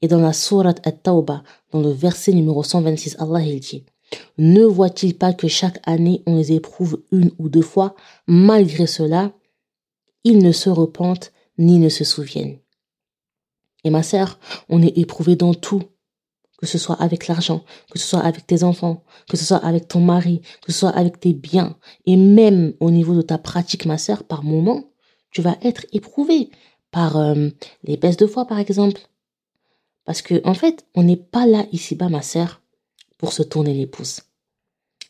Et 0.02 0.08
dans 0.08 0.20
la 0.20 0.34
Surat 0.34 0.76
al-Tawbah, 0.84 1.44
dans 1.72 1.82
le 1.82 1.92
verset 1.92 2.34
numéro 2.34 2.64
126, 2.64 3.18
Allah 3.20 3.42
dit 3.42 3.86
Ne 4.38 4.64
voit-il 4.64 5.18
pas 5.18 5.34
que 5.34 5.48
chaque 5.48 5.80
année 5.88 6.24
on 6.26 6.36
les 6.36 6.54
éprouve 6.54 7.04
une 7.12 7.32
ou 7.38 7.50
deux 7.50 7.62
fois? 7.62 7.96
Malgré 8.28 8.88
cela, 8.88 9.34
ils 10.24 10.40
ne 10.40 10.52
se 10.52 10.70
repentent 10.70 11.32
ni 11.58 11.80
ne 11.80 11.90
se 11.90 12.04
souviennent. 12.04 12.60
Et 13.84 13.90
ma 13.90 14.04
sœur, 14.04 14.40
on 14.70 14.82
est 14.82 14.98
éprouvé 14.98 15.36
dans 15.36 15.54
tout, 15.54 15.84
que 16.58 16.66
ce 16.66 16.78
soit 16.78 16.96
avec 17.02 17.28
l'argent, 17.28 17.64
que 17.92 18.00
ce 18.00 18.08
soit 18.08 18.20
avec 18.20 18.48
tes 18.48 18.64
enfants, 18.64 19.04
que 19.30 19.38
ce 19.38 19.46
soit 19.46 19.58
avec 19.58 19.88
ton 19.88 20.00
mari, 20.00 20.42
que 20.62 20.72
ce 20.72 20.80
soit 20.80 20.90
avec 20.90 21.20
tes 21.20 21.34
biens, 21.34 21.78
et 22.06 22.16
même 22.16 22.74
au 22.80 22.92
niveau 22.92 23.16
de 23.16 23.22
ta 23.22 23.38
pratique, 23.38 23.86
ma 23.86 23.98
sœur, 23.98 24.24
par 24.24 24.44
moment, 24.44 24.86
tu 25.32 25.42
vas 25.42 25.58
être 25.62 25.86
éprouvé 25.94 26.50
par 26.92 27.18
euh, 27.18 27.50
les 27.84 27.98
baisses 27.98 28.18
de 28.18 28.28
foi, 28.28 28.46
par 28.46 28.60
exemple. 28.60 29.02
Parce 30.06 30.22
que, 30.22 30.42
en 30.46 30.54
fait, 30.54 30.86
on 30.96 31.04
n'est 31.04 31.16
pas 31.16 31.46
là 31.46 31.66
ici-bas, 31.72 32.10
ma 32.10 32.22
sœur, 32.22 32.62
pour 33.18 33.34
se 33.34 33.44
tourner 33.44 33.74
les 33.74 33.88
pouces. 33.88 34.22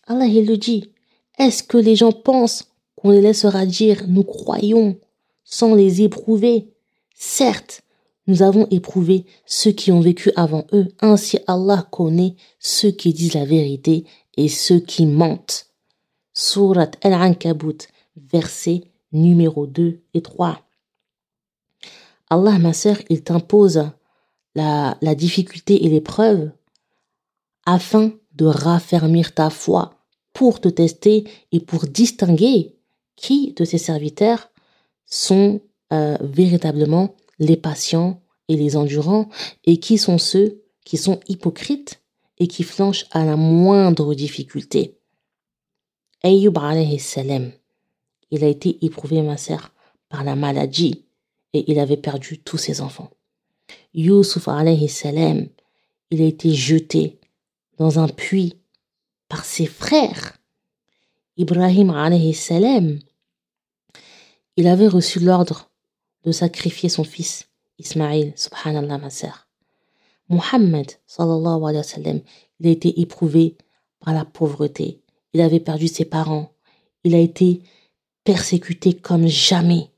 Allah, 0.08 0.26
il 0.26 0.46
le 0.46 0.58
dit. 0.58 0.92
Est-ce 1.38 1.64
que 1.64 1.78
les 1.78 1.96
gens 1.96 2.12
pensent 2.12 2.72
qu'on 2.96 3.12
les 3.12 3.22
laissera 3.22 3.66
dire 3.66 4.06
nous 4.08 4.24
croyons 4.24 4.98
sans 5.44 5.76
les 5.76 6.02
éprouver? 6.02 6.74
Certes, 7.14 7.84
nous 8.28 8.44
avons 8.44 8.68
éprouvé 8.70 9.26
ceux 9.46 9.72
qui 9.72 9.92
ont 9.92 10.02
vécu 10.02 10.32
avant 10.36 10.68
eux. 10.74 10.88
Ainsi 11.02 11.40
Allah 11.48 11.88
connaît 11.92 12.36
ceux 12.60 12.92
qui 12.92 13.13
disent 13.13 13.34
la 13.34 13.46
vérité 13.46 14.06
et 14.36 14.50
ceux 14.50 14.80
qui 14.80 15.06
mentent. 15.06 15.68
Surat 16.34 16.92
Al-Ankabut, 17.02 17.88
verset 18.16 18.84
numéro 19.12 19.66
2 19.66 20.02
et 20.13 20.22
3. 20.22 20.60
Allah, 22.30 22.60
ma 22.60 22.74
sœur, 22.74 22.98
il 23.10 23.24
t'impose 23.24 23.90
la, 24.54 24.98
la 25.02 25.16
difficulté 25.16 25.86
et 25.86 25.90
l'épreuve 25.90 26.52
afin 27.66 28.12
de 28.34 28.46
raffermir 28.46 29.34
ta 29.34 29.50
foi, 29.50 29.94
pour 30.34 30.62
te 30.62 30.70
tester 30.70 31.28
et 31.52 31.60
pour 31.60 31.86
distinguer 31.86 32.78
qui 33.16 33.54
de 33.54 33.66
ses 33.66 33.80
serviteurs 33.80 34.52
sont 35.06 35.62
euh, 35.92 36.18
véritablement 36.22 37.16
les 37.39 37.58
patients 37.58 38.21
et 38.47 38.56
les 38.56 38.78
endurants, 38.78 39.30
et 39.65 39.78
qui 39.80 39.97
sont 39.97 40.17
ceux 40.17 40.63
qui 40.86 40.97
sont 40.97 41.19
hypocrites 41.28 42.02
et 42.39 42.47
qui 42.47 42.63
flanchent 42.63 43.06
à 43.12 43.26
la 43.26 43.36
moindre 43.36 44.13
difficulté. 44.13 44.97
Ayyub 46.23 46.58
il 48.30 48.43
a 48.43 48.47
été 48.47 48.86
éprouvé, 48.86 49.21
ma 49.21 49.38
sœur, 49.38 49.71
par 50.10 50.23
la 50.23 50.36
maladie, 50.36 51.06
et 51.54 51.69
il 51.71 51.80
avait 51.80 51.97
perdu 51.97 52.39
tous 52.39 52.58
ses 52.58 52.82
enfants. 52.82 53.10
Yusuf 53.93 54.47
il 56.10 56.21
a 56.21 56.26
été 56.26 56.54
jeté 56.54 57.19
dans 57.78 58.00
un 58.00 58.08
puits 58.08 58.56
par 59.28 59.43
ses 59.45 59.65
frères. 59.65 60.38
Ibrahim 61.38 62.34
salam, 62.34 63.00
il 64.56 64.67
avait 64.67 64.88
reçu 64.88 65.19
l'ordre 65.19 65.69
de 66.28 66.34
sacrifier 66.34 66.90
son 66.90 67.06
fils 67.06 67.48
Ismaïl, 67.80 68.34
subhanallah 68.36 68.98
ma 68.98 69.10
sœur. 69.10 69.48
Muhammad, 70.28 70.92
sallallahu 71.06 71.63
alayhi 71.63 71.78
wa 71.78 71.84
sallam, 71.84 72.20
il 72.60 72.68
a 72.68 72.72
été 72.72 73.00
éprouvé 73.00 73.56
par 74.02 74.13
la 74.13 74.26
pauvreté. 74.26 75.02
Il 75.32 75.40
avait 75.40 75.62
perdu 75.62 75.88
ses 75.88 76.04
parents. 76.04 76.52
Il 77.06 77.16
a 77.16 77.20
été 77.20 77.62
persécuté 78.26 78.94
comme 78.94 79.28
jamais 79.28 79.90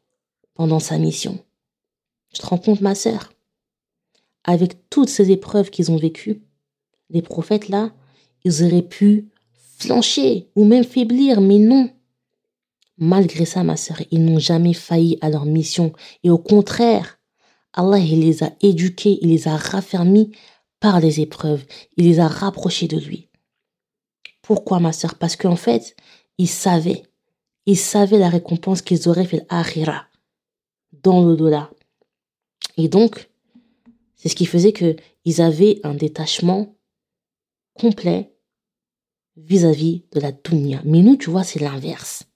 pendant 0.54 0.80
sa 0.80 1.00
mission. 1.00 1.40
Je 2.32 2.42
te 2.42 2.46
rends 2.46 2.60
compte, 2.60 2.82
ma 2.82 2.94
sœur? 2.94 3.34
Avec 4.44 4.90
toutes 4.92 5.10
ces 5.10 5.32
épreuves 5.32 5.72
qu'ils 5.72 5.92
ont 5.92 5.98
vécues, 5.98 6.44
les 7.10 7.24
prophètes 7.24 7.70
là, 7.70 7.92
ils 8.44 8.64
auraient 8.64 8.84
pu 8.84 9.30
flancher 9.80 10.48
ou 10.56 10.64
même 10.64 10.84
faiblir, 10.84 11.42
mais 11.42 11.58
non. 11.58 11.90
Malgré 13.02 13.46
ça, 13.46 13.64
ma 13.64 13.78
sœur, 13.78 14.02
ils 14.12 14.24
n'ont 14.24 14.40
jamais 14.40 14.74
failli 14.74 15.18
à 15.22 15.30
leur 15.30 15.46
mission. 15.46 15.94
Et 16.24 16.30
au 16.30 16.38
contraire, 16.38 17.18
Allah, 17.72 17.98
il 17.98 18.20
les 18.20 18.44
a 18.44 18.52
éduqués, 18.62 19.20
il 19.22 19.30
les 19.30 19.48
a 19.48 19.56
raffermis 19.56 20.32
par 20.82 21.00
les 21.00 21.22
épreuves. 21.22 21.66
Il 21.96 22.06
les 22.06 22.20
a 22.20 22.28
rapprochés 22.28 22.90
de 22.90 22.98
lui. 22.98 23.30
Pourquoi, 24.42 24.82
ma 24.82 24.92
sœur? 24.92 25.16
Parce 25.16 25.38
qu'en 25.38 25.56
fait, 25.56 25.96
ils 26.38 26.50
savaient. 26.50 27.04
Ils 27.66 27.78
savaient 27.78 28.20
la 28.20 28.30
récompense 28.30 28.82
qu'ils 28.82 29.08
auraient 29.08 29.26
fait 29.26 29.46
l'akhira, 29.50 30.08
dans 31.04 31.24
l'au-delà. 31.24 31.70
Et 32.76 32.90
donc, 32.90 33.30
c'est 34.16 34.28
ce 34.28 34.36
qui 34.36 34.46
faisait 34.46 34.74
qu'ils 34.74 35.42
avaient 35.42 35.80
un 35.84 35.94
détachement 35.94 36.76
complet 37.76 38.34
vis-à-vis 39.38 40.04
de 40.12 40.20
la 40.20 40.34
dunya. 40.34 40.82
Mais 40.84 41.02
nous, 41.02 41.16
tu 41.16 41.30
vois, 41.30 41.44
c'est 41.44 41.60
l'inverse. 41.60 42.29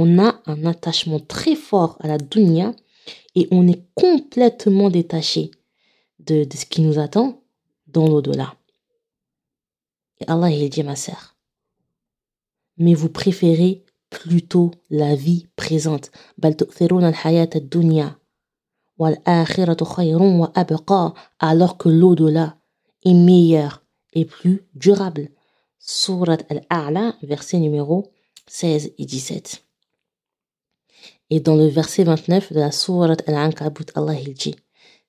On 0.00 0.20
a 0.20 0.40
un 0.46 0.64
attachement 0.64 1.18
très 1.18 1.56
fort 1.56 1.96
à 1.98 2.06
la 2.06 2.18
dunya 2.18 2.72
et 3.34 3.48
on 3.50 3.66
est 3.66 3.82
complètement 3.96 4.90
détaché 4.90 5.50
de, 6.20 6.46
ce 6.54 6.66
qui 6.66 6.82
nous 6.82 7.00
attend 7.00 7.42
dans 7.88 8.06
l'au-delà. 8.06 8.54
Et 10.20 10.24
Allah, 10.28 10.50
il 10.50 10.70
dit, 10.70 10.84
ma 10.84 10.94
sœur, 10.94 11.34
mais 12.76 12.94
vous 12.94 13.08
préférez 13.08 13.84
plutôt 14.08 14.70
la 14.88 15.16
vie 15.16 15.48
présente. 15.56 16.12
alors 21.40 21.76
que 21.76 21.88
l'au-delà 21.88 22.56
est 23.04 23.14
meilleur 23.14 23.82
et 24.12 24.24
plus 24.24 24.64
durable. 24.76 25.30
Surat 25.80 26.38
Al-A'la, 26.50 27.16
verset 27.22 27.58
numéro 27.58 28.12
16 28.46 28.92
et 28.96 29.04
17. 29.04 29.67
Et 31.30 31.40
dans 31.40 31.56
le 31.56 31.66
verset 31.66 32.04
29 32.04 32.52
de 32.52 32.60
la 32.60 32.72
Surat 32.72 33.16
Al-Ankabut, 33.26 33.86
Allah 33.94 34.14
il 34.14 34.32
dit 34.34 34.56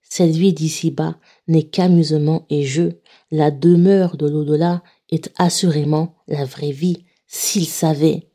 Cette 0.01 0.35
vie 0.35 0.53
d'ici-bas 0.53 1.15
n'est 1.47 1.63
qu'amusement 1.63 2.45
et 2.49 2.63
jeu. 2.65 3.01
La 3.31 3.51
demeure 3.51 4.17
de 4.17 4.27
l'au-delà 4.27 4.83
est 5.09 5.31
assurément 5.37 6.15
la 6.27 6.45
vraie 6.45 6.71
vie. 6.71 7.05
S'il 7.27 7.67
savait, 7.67 8.27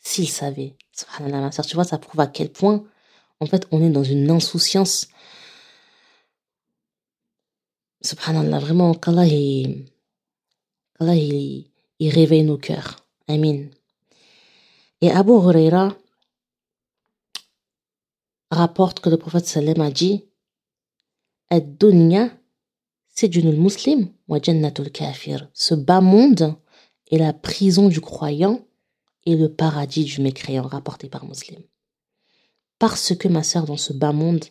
s'il 0.00 0.28
savait. 0.28 0.76
Subhanallah, 0.92 1.40
ma 1.40 1.52
soeur, 1.52 1.66
tu 1.66 1.74
vois, 1.74 1.84
ça 1.84 1.98
prouve 1.98 2.20
à 2.20 2.26
quel 2.26 2.50
point, 2.50 2.84
en 3.40 3.46
fait, 3.46 3.68
on 3.70 3.82
est 3.82 3.90
dans 3.90 4.02
une 4.02 4.30
insouciance. 4.30 5.08
Subhanallah, 8.00 8.58
vraiment, 8.58 8.94
qu'Allah, 8.94 9.26
il, 9.26 9.86
il, 11.00 11.66
il 11.98 12.10
réveille 12.10 12.44
nos 12.44 12.58
cœurs. 12.58 12.96
Amin. 13.28 13.66
Et 15.00 15.10
Abu 15.10 15.32
Huraira, 15.32 15.94
rapporte 18.50 19.00
que 19.00 19.10
le 19.10 19.16
prophète 19.16 19.46
sallam 19.46 19.80
a 19.80 19.90
dit 19.90 20.24
Ad-dunya 21.50 22.30
c'est 23.20 23.34
muslim 23.34 24.12
wa 24.28 24.38
jannatul 24.40 24.92
kafir. 24.92 25.48
Ce 25.52 25.74
bas 25.74 26.00
monde 26.00 26.54
est 27.10 27.18
la 27.18 27.32
prison 27.32 27.88
du 27.88 28.00
croyant 28.00 28.60
et 29.26 29.34
le 29.34 29.52
paradis 29.52 30.04
du 30.04 30.20
mécréant, 30.20 30.62
rapporté 30.62 31.08
par 31.08 31.26
Muslim. 31.26 31.60
Parce 32.78 33.16
que, 33.16 33.26
ma 33.26 33.42
sœur, 33.42 33.64
dans 33.64 33.76
ce 33.76 33.92
bas 33.92 34.12
monde, 34.12 34.44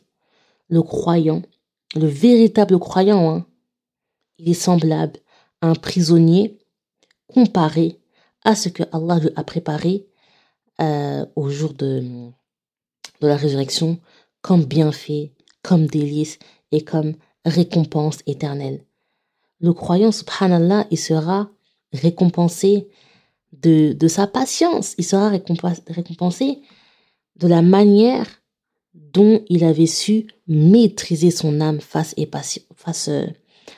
le 0.68 0.82
croyant, 0.82 1.44
le 1.96 2.08
véritable 2.08 2.78
croyant, 2.78 3.30
hein, 3.30 3.46
il 4.38 4.50
est 4.50 4.54
semblable 4.54 5.18
à 5.62 5.68
un 5.70 5.76
prisonnier 5.76 6.60
comparé 7.28 8.02
à 8.44 8.54
ce 8.54 8.68
que 8.68 8.84
Allah 8.92 9.20
lui 9.20 9.30
a 9.38 9.46
préparé 9.46 10.08
euh, 10.82 11.26
au 11.38 11.50
jour 11.50 11.74
de, 11.74 12.30
de 13.22 13.28
la 13.28 13.36
résurrection 13.36 14.00
comme 14.42 14.66
bienfait, 14.66 15.34
comme 15.62 15.88
délice 15.88 16.40
et 16.72 16.82
comme 16.82 17.16
récompense 17.46 18.20
éternelle. 18.28 18.84
Le 19.60 19.74
croyant, 19.74 20.12
subhanallah, 20.12 20.88
il 20.92 20.98
sera 20.98 21.50
récompensé 21.94 22.88
de, 23.54 23.94
de 23.94 24.08
sa 24.08 24.28
patience, 24.28 24.94
il 24.98 25.06
sera 25.06 25.30
récompensé 25.30 26.62
de 27.38 27.48
la 27.48 27.62
manière 27.62 28.28
dont 28.94 29.44
il 29.50 29.64
avait 29.64 29.88
su 29.88 30.28
maîtriser 30.48 31.32
son 31.32 31.62
âme 31.62 31.80
face, 31.80 32.14
et 32.18 32.30
face 32.76 33.10
euh, 33.10 33.26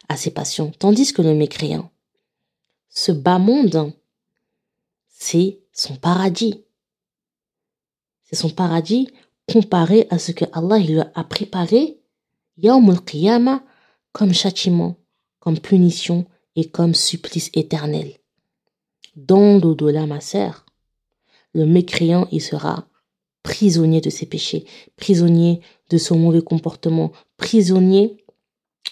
à 0.08 0.18
ses 0.18 0.32
passions. 0.32 0.72
Tandis 0.78 1.14
que 1.14 1.22
le 1.22 1.34
mécréant, 1.34 1.92
ce 2.90 3.12
bas 3.12 3.40
monde, 3.40 3.94
c'est 5.08 5.60
son 5.72 5.96
paradis. 5.96 6.64
c'est 8.24 8.36
son 8.36 8.50
paradis 8.50 9.10
comparé 9.52 10.08
à 10.10 10.20
ce 10.20 10.32
que 10.32 10.46
Allah 10.54 10.80
lui 10.80 11.00
a 11.00 11.24
préparé, 11.24 12.00
Yawm 12.58 13.00
qiyamah 13.06 13.64
comme 14.12 14.34
châtiment, 14.34 14.98
comme 15.40 15.60
punition 15.60 16.26
et 16.56 16.70
comme 16.70 16.94
supplice 16.96 17.50
éternel. 17.54 18.14
Dans 19.16 19.60
l'au-delà, 19.60 20.06
ma 20.06 20.22
sœur, 20.22 20.66
le 21.54 21.66
mécréant, 21.66 22.28
il 22.32 22.42
sera 22.42 22.88
prisonnier 23.44 24.02
de 24.02 24.10
ses 24.10 24.26
péchés, 24.26 24.66
prisonnier 24.96 25.62
de 25.90 25.98
son 25.98 26.18
mauvais 26.18 26.42
comportement, 26.42 27.12
prisonnier 27.38 28.18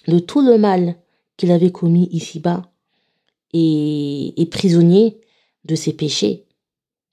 de 0.07 0.19
tout 0.19 0.41
le 0.41 0.57
mal 0.57 0.95
qu'il 1.35 1.51
avait 1.51 1.71
commis 1.71 2.07
ici-bas 2.11 2.71
et 3.53 4.47
prisonnier 4.51 5.19
de 5.65 5.75
ses 5.75 5.93
péchés 5.93 6.45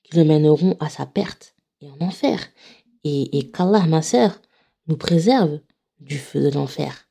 qui 0.03 0.17
le 0.17 0.25
mèneront 0.25 0.77
à 0.81 0.89
sa 0.89 1.07
perte 1.07 1.55
et 1.81 1.89
en 1.91 1.99
enfer 2.01 2.41
Et, 3.04 3.38
et 3.38 3.50
qu'Allah, 3.52 3.86
ma 3.86 4.02
sœur, 4.02 4.42
nous 4.88 4.98
préserve 4.98 5.60
du 6.00 6.18
feu 6.18 6.42
de 6.42 6.50
l'enfer. 6.50 7.06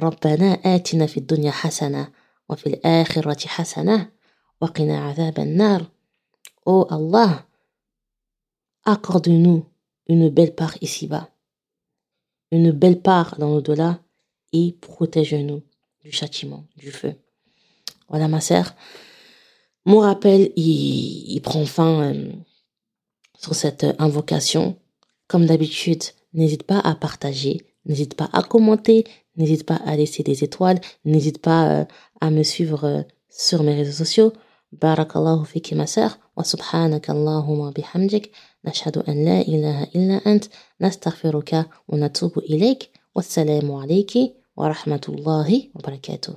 ربنا 0.00 0.52
آتنا 0.52 1.06
في 1.06 1.16
الدنيا 1.16 1.50
حسنة 1.50 2.12
وفي 2.48 2.66
الآخرة 2.66 3.46
حسنة 3.46 4.10
وقنا 4.60 4.98
عذاب 4.98 5.38
النار. 5.38 5.90
Oh 6.66 6.86
Allah, 6.90 7.46
accorde-nous 8.84 9.64
une 10.08 10.28
belle 10.30 10.54
part 10.54 10.74
ici-bas, 10.82 11.30
une 12.50 12.72
belle 12.72 13.00
part 13.00 13.38
dans 13.38 13.50
l'au-delà 13.50 14.00
et 14.52 14.76
protège-nous 14.80 15.62
du 16.02 16.12
châtiment, 16.12 16.64
du 16.76 16.90
feu. 16.90 17.14
Voilà 18.08 18.28
ma 18.28 18.40
sœur. 18.40 18.74
Mon 19.84 20.00
rappel, 20.00 20.52
il, 20.56 21.40
prend 21.42 21.64
fin 21.66 22.12
euh, 22.12 22.32
sur 23.38 23.54
cette 23.54 23.86
invocation. 23.98 24.76
Comme 25.31 25.45
d'habitude, 25.45 26.03
n'hésite 26.33 26.63
pas 26.63 26.79
à 26.79 26.93
partager, 26.93 27.65
n'hésite 27.85 28.15
pas 28.15 28.29
à 28.33 28.43
commenter, 28.43 29.05
n'hésite 29.37 29.65
pas 29.65 29.79
à 29.85 29.95
laisser 29.95 30.23
des 30.23 30.43
étoiles, 30.43 30.81
n'hésite 31.05 31.41
pas 31.41 31.61
euh, 31.69 31.85
à 32.19 32.29
me 32.31 32.43
suivre 32.43 32.83
euh, 32.83 33.01
sur 33.29 33.63
mes 33.63 33.73
réseaux 33.73 34.03
sociaux. 34.03 34.33
Barakallahu 34.73 35.45
fiki 35.45 35.73
ma 35.73 35.87
sœur, 35.87 36.19
wa 36.35 36.43
subhanaka 36.43 37.13
Allahumma 37.13 37.71
bihamdik, 37.71 38.33
nashhadu 38.65 38.99
an 39.07 39.23
la 39.23 39.39
ilaha 39.43 39.85
illa 39.93 40.19
ant, 40.25 40.43
nastaghfiruka 40.81 41.65
wa 41.87 41.97
natubu 41.97 42.41
ilayk, 42.45 42.91
wassalamu 43.15 43.79
alayki 43.79 44.33
wa 44.57 44.67
rahmatullahi 44.67 45.71
wa 45.73 45.81
barakatuh. 45.81 46.35